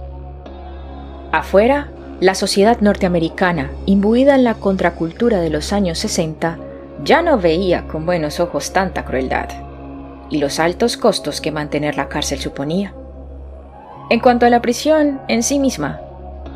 [1.31, 1.91] Afuera,
[2.21, 6.57] la sociedad norteamericana, imbuida en la contracultura de los años 60,
[7.03, 9.49] ya no veía con buenos ojos tanta crueldad
[10.29, 12.93] y los altos costos que mantener la cárcel suponía.
[14.09, 16.01] En cuanto a la prisión en sí misma,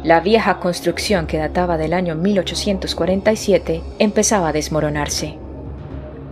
[0.03, 5.38] la vieja construcción que databa del año 1847 empezaba a desmoronarse.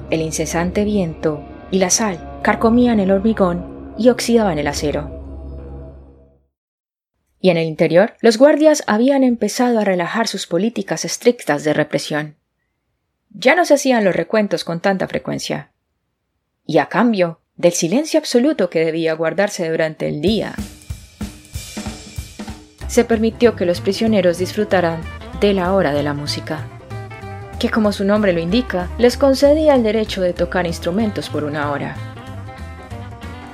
[0.10, 5.17] El incesante viento y la sal carcomían el hormigón y oxidaban el acero.
[7.40, 12.36] Y en el interior, los guardias habían empezado a relajar sus políticas estrictas de represión.
[13.30, 15.72] Ya no se hacían los recuentos con tanta frecuencia.
[16.66, 20.56] Y a cambio del silencio absoluto que debía guardarse durante el día,
[22.88, 25.02] se permitió que los prisioneros disfrutaran
[25.42, 26.68] de la hora de la música,
[27.60, 31.72] que como su nombre lo indica, les concedía el derecho de tocar instrumentos por una
[31.72, 31.96] hora.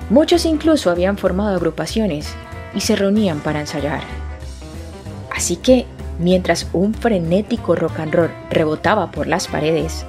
[0.09, 2.35] Muchos incluso habían formado agrupaciones
[2.75, 4.01] y se reunían para ensayar.
[5.35, 5.85] Así que,
[6.19, 10.05] mientras un frenético rock and roll rebotaba por las paredes,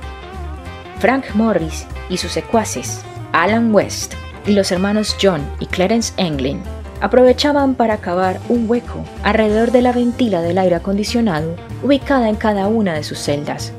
[0.99, 3.03] Frank Morris y sus secuaces,
[3.33, 4.15] Alan West
[4.47, 6.63] y los hermanos John y Clarence Englin,
[7.01, 12.67] aprovechaban para cavar un hueco alrededor de la ventila del aire acondicionado ubicada en cada
[12.69, 13.73] una de sus celdas,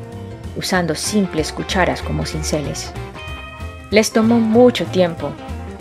[0.57, 2.91] usando simples cucharas como cinceles.
[3.91, 5.31] Les tomó mucho tiempo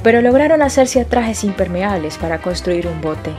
[0.04, 3.30] pero lograron hacerse trajes impermeables para construir un bote.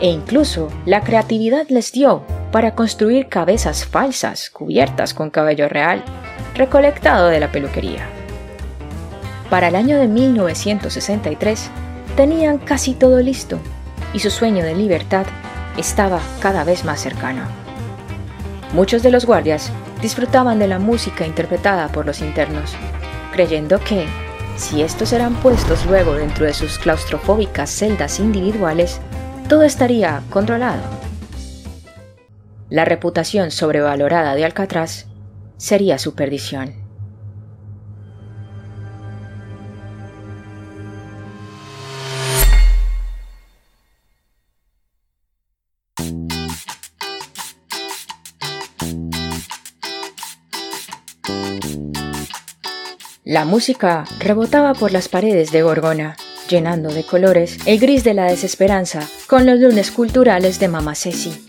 [0.00, 6.02] E incluso la creatividad les dio para construir cabezas falsas cubiertas con cabello real,
[6.56, 8.04] recolectado de la peluquería.
[9.48, 11.70] Para el año de 1963
[12.16, 13.60] tenían casi todo listo
[14.12, 15.24] y su sueño de libertad
[15.76, 17.42] estaba cada vez más cercano.
[18.72, 22.74] Muchos de los guardias disfrutaban de la música interpretada por los internos,
[23.32, 24.04] creyendo que
[24.56, 29.00] si estos eran puestos luego dentro de sus claustrofóbicas celdas individuales,
[29.48, 30.82] todo estaría controlado.
[32.70, 35.06] La reputación sobrevalorada de Alcatraz
[35.58, 36.81] sería su perdición.
[53.32, 56.18] La música rebotaba por las paredes de Gorgona,
[56.50, 61.42] llenando de colores el gris de la desesperanza con los lunes culturales de Mama Ceci.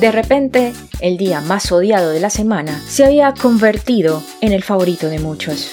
[0.00, 5.08] De repente, el día más odiado de la semana se había convertido en el favorito
[5.08, 5.70] de muchos.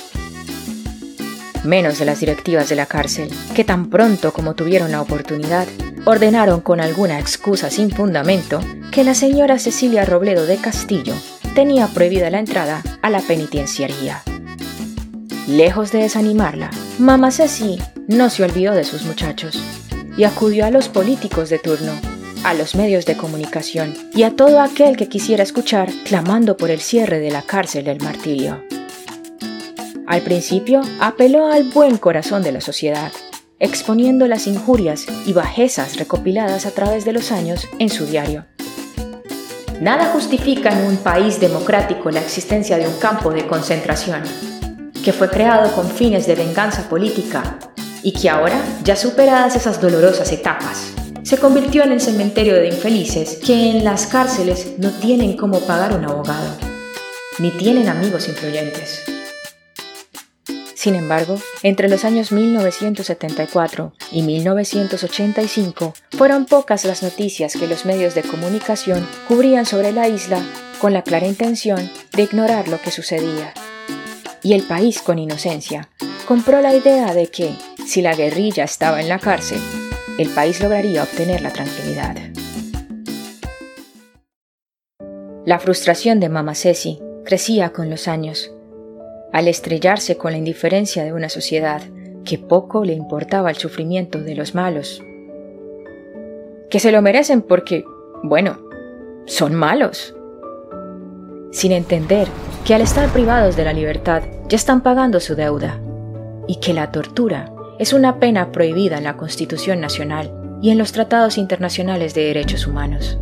[1.63, 5.69] Menos de las directivas de la cárcel, que tan pronto como tuvieron la oportunidad,
[6.03, 8.59] ordenaron con alguna excusa sin fundamento
[8.91, 11.13] que la señora Cecilia Robledo de Castillo
[11.55, 14.21] tenía prohibida la entrada a la penitenciaría.
[15.51, 17.77] Lejos de desanimarla, Mamá Ceci
[18.07, 19.61] no se olvidó de sus muchachos
[20.15, 21.91] y acudió a los políticos de turno,
[22.45, 26.79] a los medios de comunicación y a todo aquel que quisiera escuchar clamando por el
[26.79, 28.63] cierre de la cárcel del martirio.
[30.07, 33.11] Al principio apeló al buen corazón de la sociedad,
[33.59, 38.45] exponiendo las injurias y bajezas recopiladas a través de los años en su diario.
[39.81, 44.23] Nada justifica en un país democrático la existencia de un campo de concentración,
[45.03, 47.57] que fue creado con fines de venganza política
[48.03, 50.93] y que ahora, ya superadas esas dolorosas etapas,
[51.23, 55.95] se convirtió en el cementerio de infelices que en las cárceles no tienen cómo pagar
[55.95, 56.57] un abogado,
[57.39, 59.03] ni tienen amigos influyentes.
[60.73, 68.15] Sin embargo, entre los años 1974 y 1985 fueron pocas las noticias que los medios
[68.15, 70.41] de comunicación cubrían sobre la isla
[70.79, 73.53] con la clara intención de ignorar lo que sucedía
[74.43, 75.89] y el país con inocencia
[76.27, 77.53] compró la idea de que,
[77.85, 79.59] si la guerrilla estaba en la cárcel,
[80.17, 82.15] el país lograría obtener la tranquilidad.
[85.45, 88.53] La frustración de Mama Ceci crecía con los años,
[89.33, 91.81] al estrellarse con la indiferencia de una sociedad
[92.23, 95.01] que poco le importaba el sufrimiento de los malos.
[96.69, 97.83] Que se lo merecen porque,
[98.23, 98.59] bueno,
[99.25, 100.15] son malos.
[101.51, 102.27] Sin entender
[102.65, 105.79] que al estar privados de la libertad ya están pagando su deuda
[106.47, 110.31] y que la tortura es una pena prohibida en la Constitución Nacional
[110.61, 113.17] y en los tratados internacionales de derechos humanos.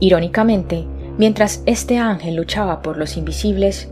[0.00, 0.84] Irónicamente,
[1.16, 3.88] mientras este ángel luchaba por los invisibles,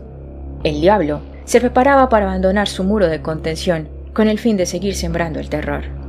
[0.63, 4.93] el diablo se preparaba para abandonar su muro de contención con el fin de seguir
[4.93, 6.02] sembrando el terror.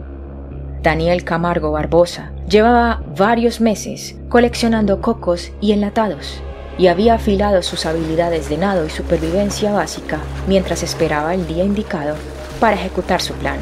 [0.84, 6.42] Daniel Camargo Barbosa llevaba varios meses coleccionando cocos y enlatados
[6.76, 12.16] y había afilado sus habilidades de nado y supervivencia básica mientras esperaba el día indicado
[12.60, 13.58] para ejecutar su plan.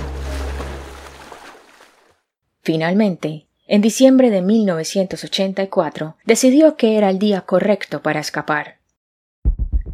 [2.61, 8.79] Finalmente, en diciembre de 1984, decidió que era el día correcto para escapar.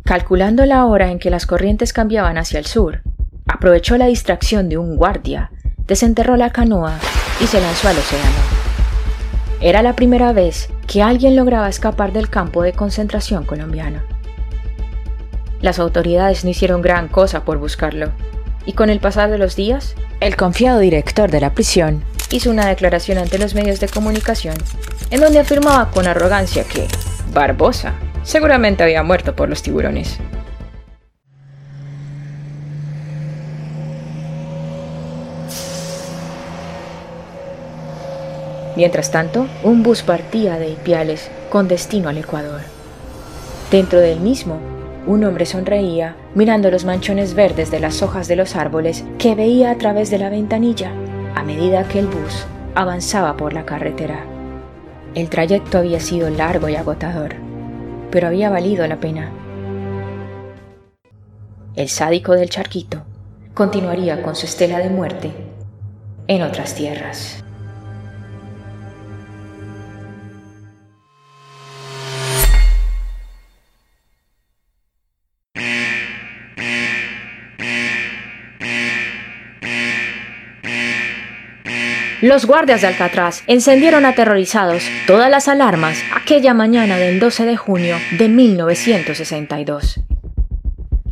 [0.02, 3.02] Calculando la hora en que las corrientes cambiaban hacia el sur,
[3.46, 5.50] aprovechó la distracción de un guardia,
[5.86, 6.98] desenterró la canoa
[7.40, 8.36] y se lanzó al océano.
[9.60, 14.00] Era la primera vez que alguien lograba escapar del campo de concentración colombiano.
[15.60, 18.10] Las autoridades no hicieron gran cosa por buscarlo,
[18.66, 22.66] Y con el pasar de los días, el confiado director de la prisión hizo una
[22.66, 24.54] declaración ante los medios de comunicación
[25.10, 26.86] en donde afirmaba con arrogancia que
[27.32, 30.18] Barbosa seguramente había muerto por los tiburones.
[38.78, 42.60] Mientras tanto, un bus partía de Ipiales con destino al Ecuador.
[43.72, 44.60] Dentro del mismo,
[45.04, 49.72] un hombre sonreía mirando los manchones verdes de las hojas de los árboles que veía
[49.72, 50.92] a través de la ventanilla
[51.34, 54.24] a medida que el bus avanzaba por la carretera.
[55.16, 57.34] El trayecto había sido largo y agotador,
[58.12, 59.32] pero había valido la pena.
[61.74, 63.02] El sádico del charquito
[63.54, 65.32] continuaría con su estela de muerte
[66.28, 67.42] en otras tierras.
[82.20, 87.94] Los guardias de Alcatraz encendieron aterrorizados todas las alarmas aquella mañana del 12 de junio
[88.18, 90.00] de 1962.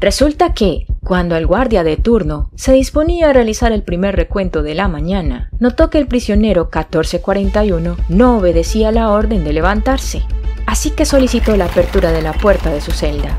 [0.01, 4.75] Resulta que, cuando el guardia de turno se disponía a realizar el primer recuento de
[4.75, 10.25] la mañana, notó que el prisionero 1441 no obedecía la orden de levantarse,
[10.67, 13.39] así que solicitó la apertura de la puerta de su celda.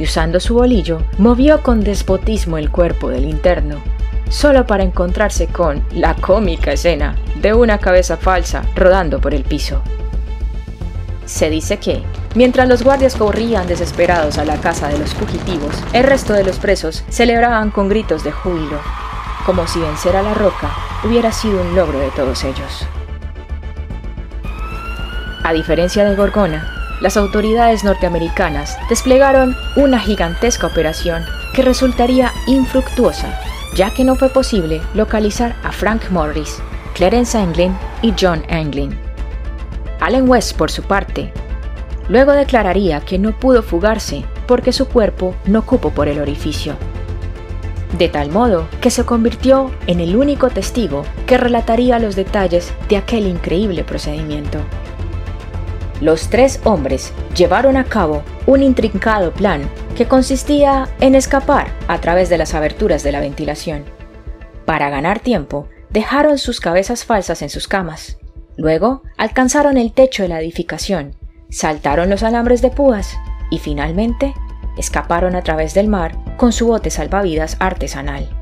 [0.00, 3.76] Y usando su bolillo, movió con despotismo el cuerpo del interno,
[4.28, 9.82] solo para encontrarse con la cómica escena de una cabeza falsa rodando por el piso.
[11.24, 12.02] Se dice que,
[12.34, 16.58] mientras los guardias corrían desesperados a la casa de los fugitivos, el resto de los
[16.58, 18.78] presos celebraban con gritos de júbilo,
[19.44, 20.70] como si vencer a la roca
[21.04, 22.86] hubiera sido un logro de todos ellos.
[25.44, 31.24] A diferencia de Gorgona, las autoridades norteamericanas desplegaron una gigantesca operación
[31.54, 33.38] que resultaría infructuosa
[33.78, 36.58] ya que no fue posible localizar a Frank Morris,
[36.94, 38.98] Clarence Anglin y John Anglin.
[40.00, 41.32] Allen West, por su parte,
[42.08, 46.74] luego declararía que no pudo fugarse porque su cuerpo no cupo por el orificio.
[47.96, 52.96] De tal modo que se convirtió en el único testigo que relataría los detalles de
[52.96, 54.58] aquel increíble procedimiento.
[56.00, 62.28] Los tres hombres llevaron a cabo un intrincado plan que consistía en escapar a través
[62.28, 63.84] de las aberturas de la ventilación.
[64.64, 68.18] Para ganar tiempo, dejaron sus cabezas falsas en sus camas.
[68.56, 71.16] Luego, alcanzaron el techo de la edificación,
[71.50, 73.16] saltaron los alambres de púas
[73.50, 74.34] y finalmente
[74.76, 78.37] escaparon a través del mar con su bote salvavidas artesanal.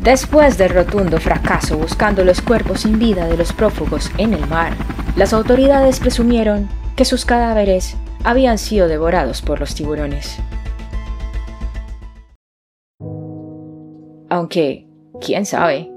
[0.00, 4.72] Después del rotundo fracaso buscando los cuerpos sin vida de los prófugos en el mar,
[5.16, 10.38] las autoridades presumieron que sus cadáveres habían sido devorados por los tiburones.
[14.28, 14.86] Aunque,
[15.20, 15.90] quién sabe,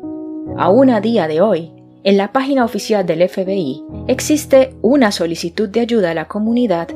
[0.58, 1.74] aún a día de hoy,
[2.04, 6.88] en la página oficial del FBI existe una solicitud de ayuda a la comunidad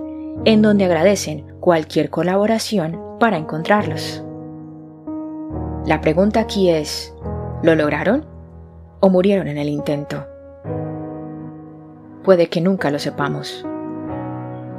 [0.45, 4.23] en donde agradecen cualquier colaboración para encontrarlos.
[5.85, 7.13] La pregunta aquí es,
[7.61, 8.25] ¿lo lograron
[9.01, 10.25] o murieron en el intento?
[12.23, 13.65] Puede que nunca lo sepamos.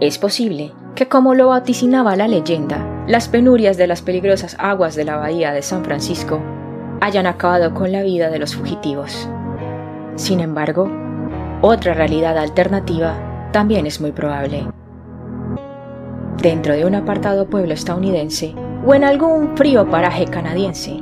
[0.00, 5.04] Es posible que como lo vaticinaba la leyenda, las penurias de las peligrosas aguas de
[5.04, 6.40] la bahía de San Francisco
[7.02, 9.28] hayan acabado con la vida de los fugitivos.
[10.14, 10.90] Sin embargo,
[11.60, 14.66] otra realidad alternativa también es muy probable.
[16.40, 18.54] Dentro de un apartado pueblo estadounidense
[18.86, 21.00] o en algún frío paraje canadiense,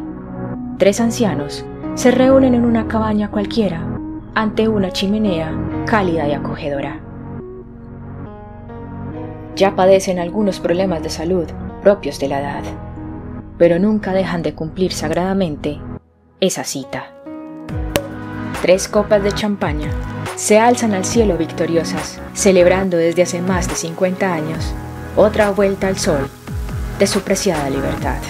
[0.79, 1.65] tres ancianos
[1.95, 3.87] se reúnen en una cabaña cualquiera
[4.35, 5.53] ante una chimenea
[5.87, 7.01] cálida y acogedora.
[9.57, 11.47] Ya padecen algunos problemas de salud
[11.83, 12.63] propios de la edad,
[13.59, 15.81] pero nunca dejan de cumplir sagradamente
[16.41, 17.13] esa cita.
[18.63, 19.91] Tres copas de champaña
[20.37, 24.73] se alzan al cielo victoriosas, celebrando desde hace más de 50 años
[25.17, 26.31] otra vuelta al sol
[26.99, 28.21] de su preciada libertad.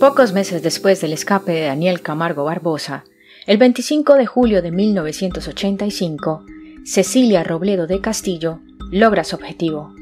[0.00, 3.04] Pocos meses después del escape de Daniel Camargo Barbosa,
[3.46, 6.44] el 25 de julio de 1985,
[6.84, 9.92] Cecilia Robledo de Castillo logra su objetivo.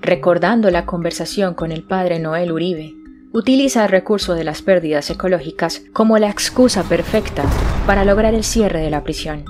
[0.00, 2.94] Recordando la conversación con el padre Noel Uribe,
[3.32, 7.44] utiliza el recurso de las pérdidas ecológicas como la excusa perfecta
[7.86, 9.44] para lograr el cierre de la prisión.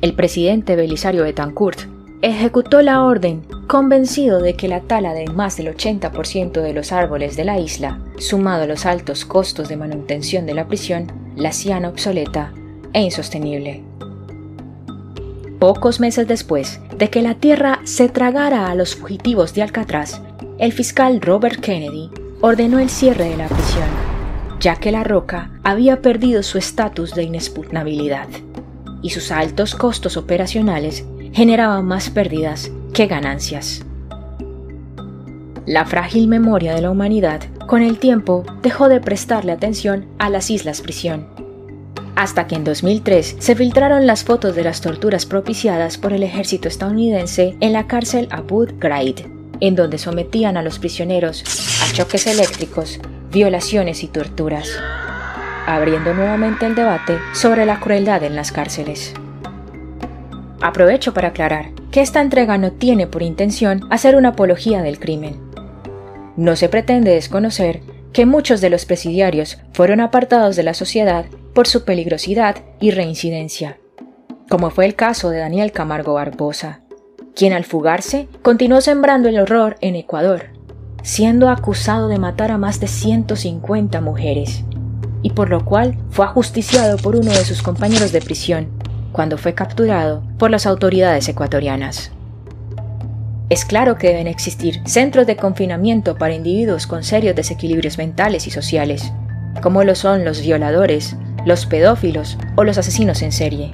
[0.00, 1.80] El presidente Belisario Betancourt
[2.22, 7.36] ejecutó la orden convencido de que la tala de más del 80% de los árboles
[7.36, 11.84] de la isla, sumado a los altos costos de manutención de la prisión, la hacían
[11.84, 12.52] obsoleta
[12.92, 13.84] e insostenible.
[15.58, 20.20] Pocos meses después de que la tierra se tragara a los fugitivos de Alcatraz,
[20.58, 23.86] el fiscal Robert Kennedy ordenó el cierre de la prisión,
[24.58, 28.26] ya que la roca había perdido su estatus de inexpugnabilidad
[29.00, 33.84] y sus altos costos operacionales generaban más pérdidas que ganancias.
[35.64, 40.50] La frágil memoria de la humanidad con el tiempo dejó de prestarle atención a las
[40.50, 41.28] islas prisión,
[42.16, 46.66] hasta que en 2003 se filtraron las fotos de las torturas propiciadas por el ejército
[46.66, 51.44] estadounidense en la cárcel Abu Ghraib, en donde sometían a los prisioneros
[51.82, 53.00] a choques eléctricos,
[53.32, 54.68] violaciones y torturas,
[55.66, 59.14] abriendo nuevamente el debate sobre la crueldad en las cárceles.
[60.60, 65.36] Aprovecho para aclarar que esta entrega no tiene por intención hacer una apología del crimen.
[66.36, 67.80] No se pretende desconocer
[68.12, 73.78] que muchos de los presidiarios fueron apartados de la sociedad por su peligrosidad y reincidencia,
[74.48, 76.80] como fue el caso de Daniel Camargo Barbosa,
[77.38, 80.46] quien al fugarse continuó sembrando el horror en Ecuador,
[81.04, 84.64] siendo acusado de matar a más de 150 mujeres,
[85.22, 88.66] y por lo cual fue ajusticiado por uno de sus compañeros de prisión,
[89.12, 92.10] cuando fue capturado por las autoridades ecuatorianas.
[93.50, 98.50] Es claro que deben existir centros de confinamiento para individuos con serios desequilibrios mentales y
[98.50, 99.12] sociales,
[99.62, 101.14] como lo son los violadores,
[101.46, 103.70] los pedófilos o los asesinos en serie.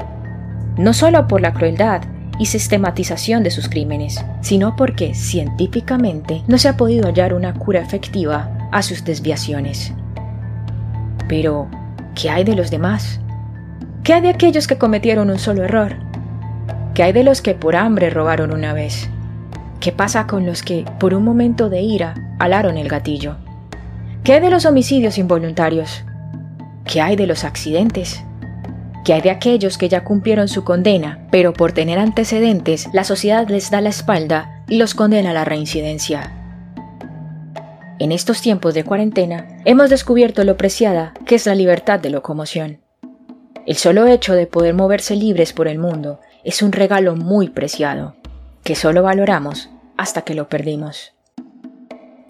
[0.76, 2.02] No solo por la crueldad
[2.38, 7.80] y sistematización de sus crímenes, sino porque científicamente no se ha podido hallar una cura
[7.80, 9.92] efectiva a sus desviaciones.
[11.28, 11.68] Pero,
[12.14, 13.20] ¿qué hay de los demás?
[14.02, 15.96] ¿Qué hay de aquellos que cometieron un solo error?
[16.94, 19.08] ¿Qué hay de los que por hambre robaron una vez?
[19.80, 23.36] ¿Qué pasa con los que, por un momento de ira, alaron el gatillo?
[24.22, 26.04] ¿Qué hay de los homicidios involuntarios?
[26.84, 28.22] ¿Qué hay de los accidentes?
[29.04, 33.46] ¿Qué hay de aquellos que ya cumplieron su condena, pero por tener antecedentes la sociedad
[33.48, 36.32] les da la espalda y los condena a la reincidencia?
[37.98, 42.80] En estos tiempos de cuarentena hemos descubierto lo preciada que es la libertad de locomoción.
[43.66, 48.16] El solo hecho de poder moverse libres por el mundo es un regalo muy preciado,
[48.62, 51.12] que solo valoramos hasta que lo perdimos.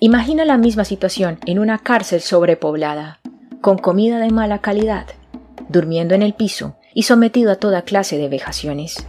[0.00, 3.20] Imagina la misma situación en una cárcel sobrepoblada,
[3.60, 5.06] con comida de mala calidad,
[5.68, 9.06] durmiendo en el piso y sometido a toda clase de vejaciones.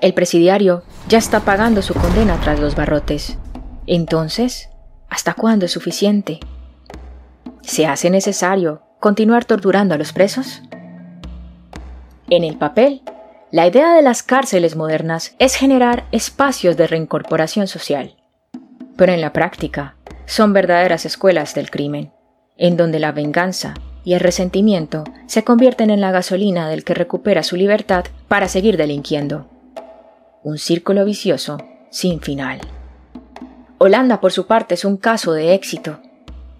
[0.00, 3.38] El presidiario ya está pagando su condena tras los barrotes.
[3.86, 4.68] Entonces,
[5.08, 6.40] ¿hasta cuándo es suficiente?
[7.62, 10.62] ¿Se hace necesario continuar torturando a los presos?
[12.30, 13.02] En el papel,
[13.50, 18.16] la idea de las cárceles modernas es generar espacios de reincorporación social.
[18.96, 19.96] Pero en la práctica,
[20.26, 22.12] son verdaderas escuelas del crimen,
[22.56, 23.74] en donde la venganza
[24.04, 28.76] y el resentimiento se convierten en la gasolina del que recupera su libertad para seguir
[28.76, 29.48] delinquiendo.
[30.42, 31.58] Un círculo vicioso
[31.90, 32.60] sin final.
[33.78, 36.00] Holanda, por su parte, es un caso de éxito.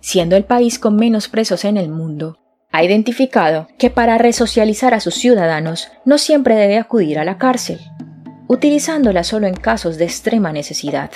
[0.00, 2.38] Siendo el país con menos presos en el mundo,
[2.72, 7.78] ha identificado que para resocializar a sus ciudadanos no siempre debe acudir a la cárcel,
[8.48, 11.10] utilizándola solo en casos de extrema necesidad.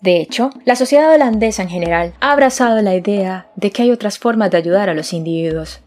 [0.00, 4.18] De hecho, la sociedad holandesa en general ha abrazado la idea de que hay otras
[4.18, 5.80] formas de ayudar a los individuos,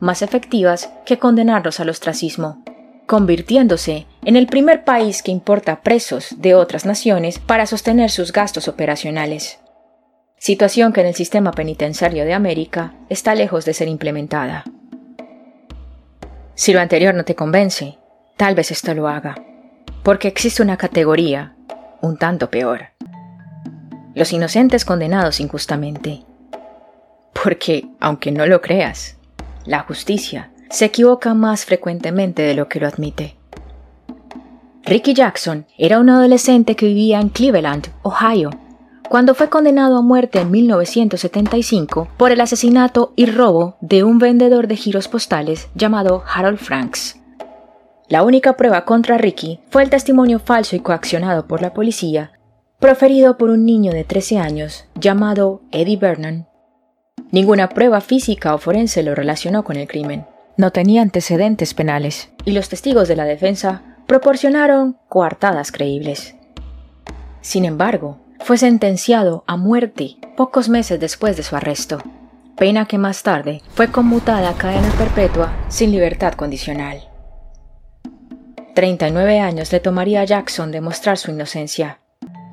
[0.00, 2.62] más efectivas que condenarlos al ostracismo,
[3.06, 8.68] convirtiéndose en el primer país que importa presos de otras naciones para sostener sus gastos
[8.68, 9.60] operacionales
[10.38, 14.64] situación que en el sistema penitenciario de América está lejos de ser implementada.
[16.54, 17.98] Si lo anterior no te convence,
[18.36, 19.34] tal vez esto lo haga,
[20.02, 21.56] porque existe una categoría
[22.00, 22.95] un tanto peor.
[24.16, 26.22] Los inocentes condenados injustamente.
[27.34, 29.18] Porque, aunque no lo creas,
[29.66, 33.36] la justicia se equivoca más frecuentemente de lo que lo admite.
[34.84, 38.48] Ricky Jackson era un adolescente que vivía en Cleveland, Ohio,
[39.06, 44.66] cuando fue condenado a muerte en 1975 por el asesinato y robo de un vendedor
[44.66, 47.20] de giros postales llamado Harold Franks.
[48.08, 52.32] La única prueba contra Ricky fue el testimonio falso y coaccionado por la policía,
[52.86, 56.46] proferido por un niño de 13 años llamado Eddie Vernon.
[57.32, 60.24] Ninguna prueba física o forense lo relacionó con el crimen.
[60.56, 66.36] No tenía antecedentes penales, y los testigos de la defensa proporcionaron coartadas creíbles.
[67.40, 71.98] Sin embargo, fue sentenciado a muerte pocos meses después de su arresto,
[72.56, 77.00] pena que más tarde fue conmutada a cadena perpetua sin libertad condicional.
[78.76, 81.98] 39 años le tomaría a Jackson demostrar su inocencia,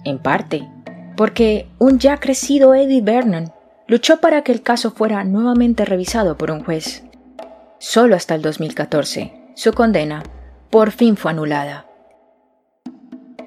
[0.04, 0.68] en parte
[1.16, 3.52] porque un ya crecido Eddie Vernon
[3.88, 7.04] luchó para que el caso fuera nuevamente revisado por un juez.
[7.80, 9.34] solo hasta el 2014.
[9.56, 10.24] Su condena
[10.70, 11.86] por fin fue anulada.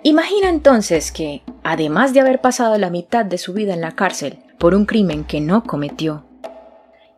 [0.02, 4.38] Imagina entonces que, además de haber pasado la mitad de su vida en la cárcel
[4.58, 6.26] por un crimen que no cometió,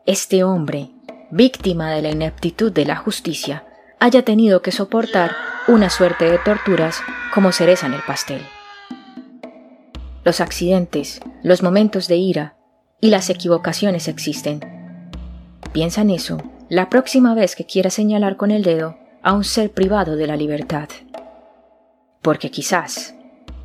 [0.07, 0.93] este hombre,
[1.31, 3.65] víctima de la ineptitud de la justicia,
[3.99, 5.33] haya tenido que soportar
[5.67, 7.03] una suerte de torturas
[7.35, 8.41] como cereza en el pastel.
[10.29, 12.55] Los accidentes, los momentos de ira
[13.01, 14.61] y las equivocaciones existen.
[15.73, 16.37] Piensa en eso
[16.69, 20.37] la próxima vez que quieras señalar con el dedo a un ser privado de la
[20.37, 20.91] libertad.
[22.21, 23.15] Porque quizás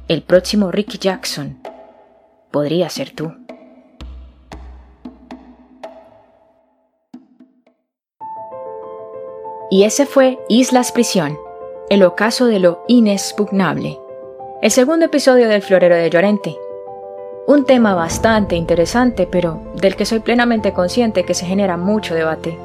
[0.08, 1.60] el próximo Ricky Jackson
[2.50, 3.34] podría ser tú.
[9.70, 11.38] Y ese fue Islas Prisión,
[11.90, 14.00] el ocaso de lo inexpugnable,
[14.64, 16.56] el segundo episodio del Florero de Llorente.
[17.48, 22.58] Un tema bastante interesante, pero del que soy plenamente consciente que se genera mucho debate.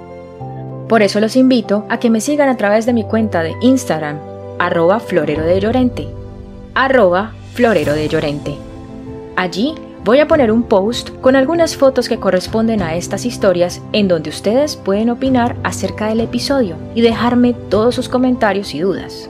[0.88, 4.20] Por eso los invito a que me sigan a través de mi cuenta de Instagram,
[4.60, 6.06] arroba florero de Llorente,
[6.72, 8.54] arroba florero de Llorente.
[9.34, 9.74] Allí
[10.04, 14.30] Voy a poner un post con algunas fotos que corresponden a estas historias en donde
[14.30, 19.28] ustedes pueden opinar acerca del episodio y dejarme todos sus comentarios y dudas.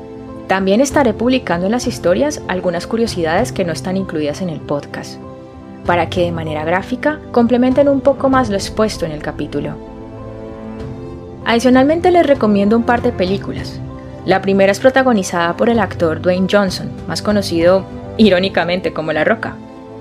[0.49, 5.21] También estaré publicando en las historias algunas curiosidades que no están incluidas en el podcast,
[5.87, 9.77] para que de manera gráfica complementen un poco más lo expuesto en el capítulo.
[11.45, 13.81] Adicionalmente les recomiendo un par de películas.
[14.25, 17.85] La primera es protagonizada por el actor Dwayne Johnson, más conocido
[18.17, 19.55] irónicamente como La Roca,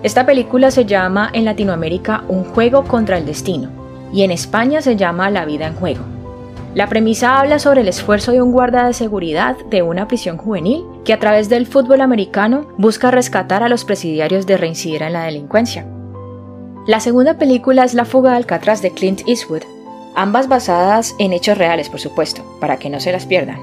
[0.04, 3.70] esta película se llama en Latinoamérica Un juego contra el destino
[4.14, 6.17] y en España se llama La vida en juego.
[6.76, 10.86] La premisa habla sobre el esfuerzo de un guarda de seguridad de una prisión juvenil
[11.06, 15.24] que a través del fútbol americano busca rescatar a los presidiarios de reincidir en la
[15.24, 15.88] delincuencia.
[16.86, 19.64] La segunda película es La fuga de Alcatraz de Clint Eastwood,
[20.16, 23.60] ambas basadas en hechos reales, por supuesto, para que no se las pierdan.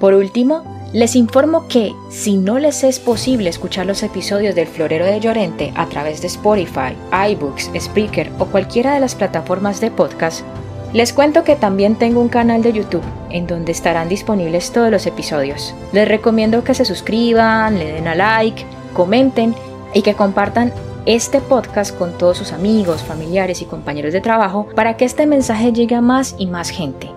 [0.00, 5.04] Por último, les informo que, si no les es posible escuchar los episodios del Florero
[5.04, 6.96] de Llorente a través de Spotify,
[7.30, 10.44] iBooks, Spreaker o cualquiera de las plataformas de podcast,
[10.92, 15.06] les cuento que también tengo un canal de YouTube en donde estarán disponibles todos los
[15.06, 15.74] episodios.
[15.92, 18.64] Les recomiendo que se suscriban, le den a like,
[18.94, 19.54] comenten
[19.94, 20.72] y que compartan
[21.06, 25.72] este podcast con todos sus amigos, familiares y compañeros de trabajo para que este mensaje
[25.72, 27.10] llegue a más y más gente.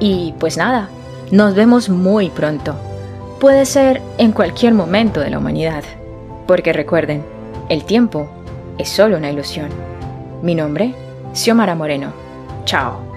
[0.00, 0.88] Y pues nada,
[1.30, 2.74] nos vemos muy pronto
[3.44, 5.84] puede ser en cualquier momento de la humanidad.
[6.46, 7.22] Porque recuerden,
[7.68, 8.26] el tiempo
[8.78, 9.68] es solo una ilusión.
[10.40, 10.94] Mi nombre,
[11.34, 12.23] Xiomara Moreno.
[12.66, 13.13] 早。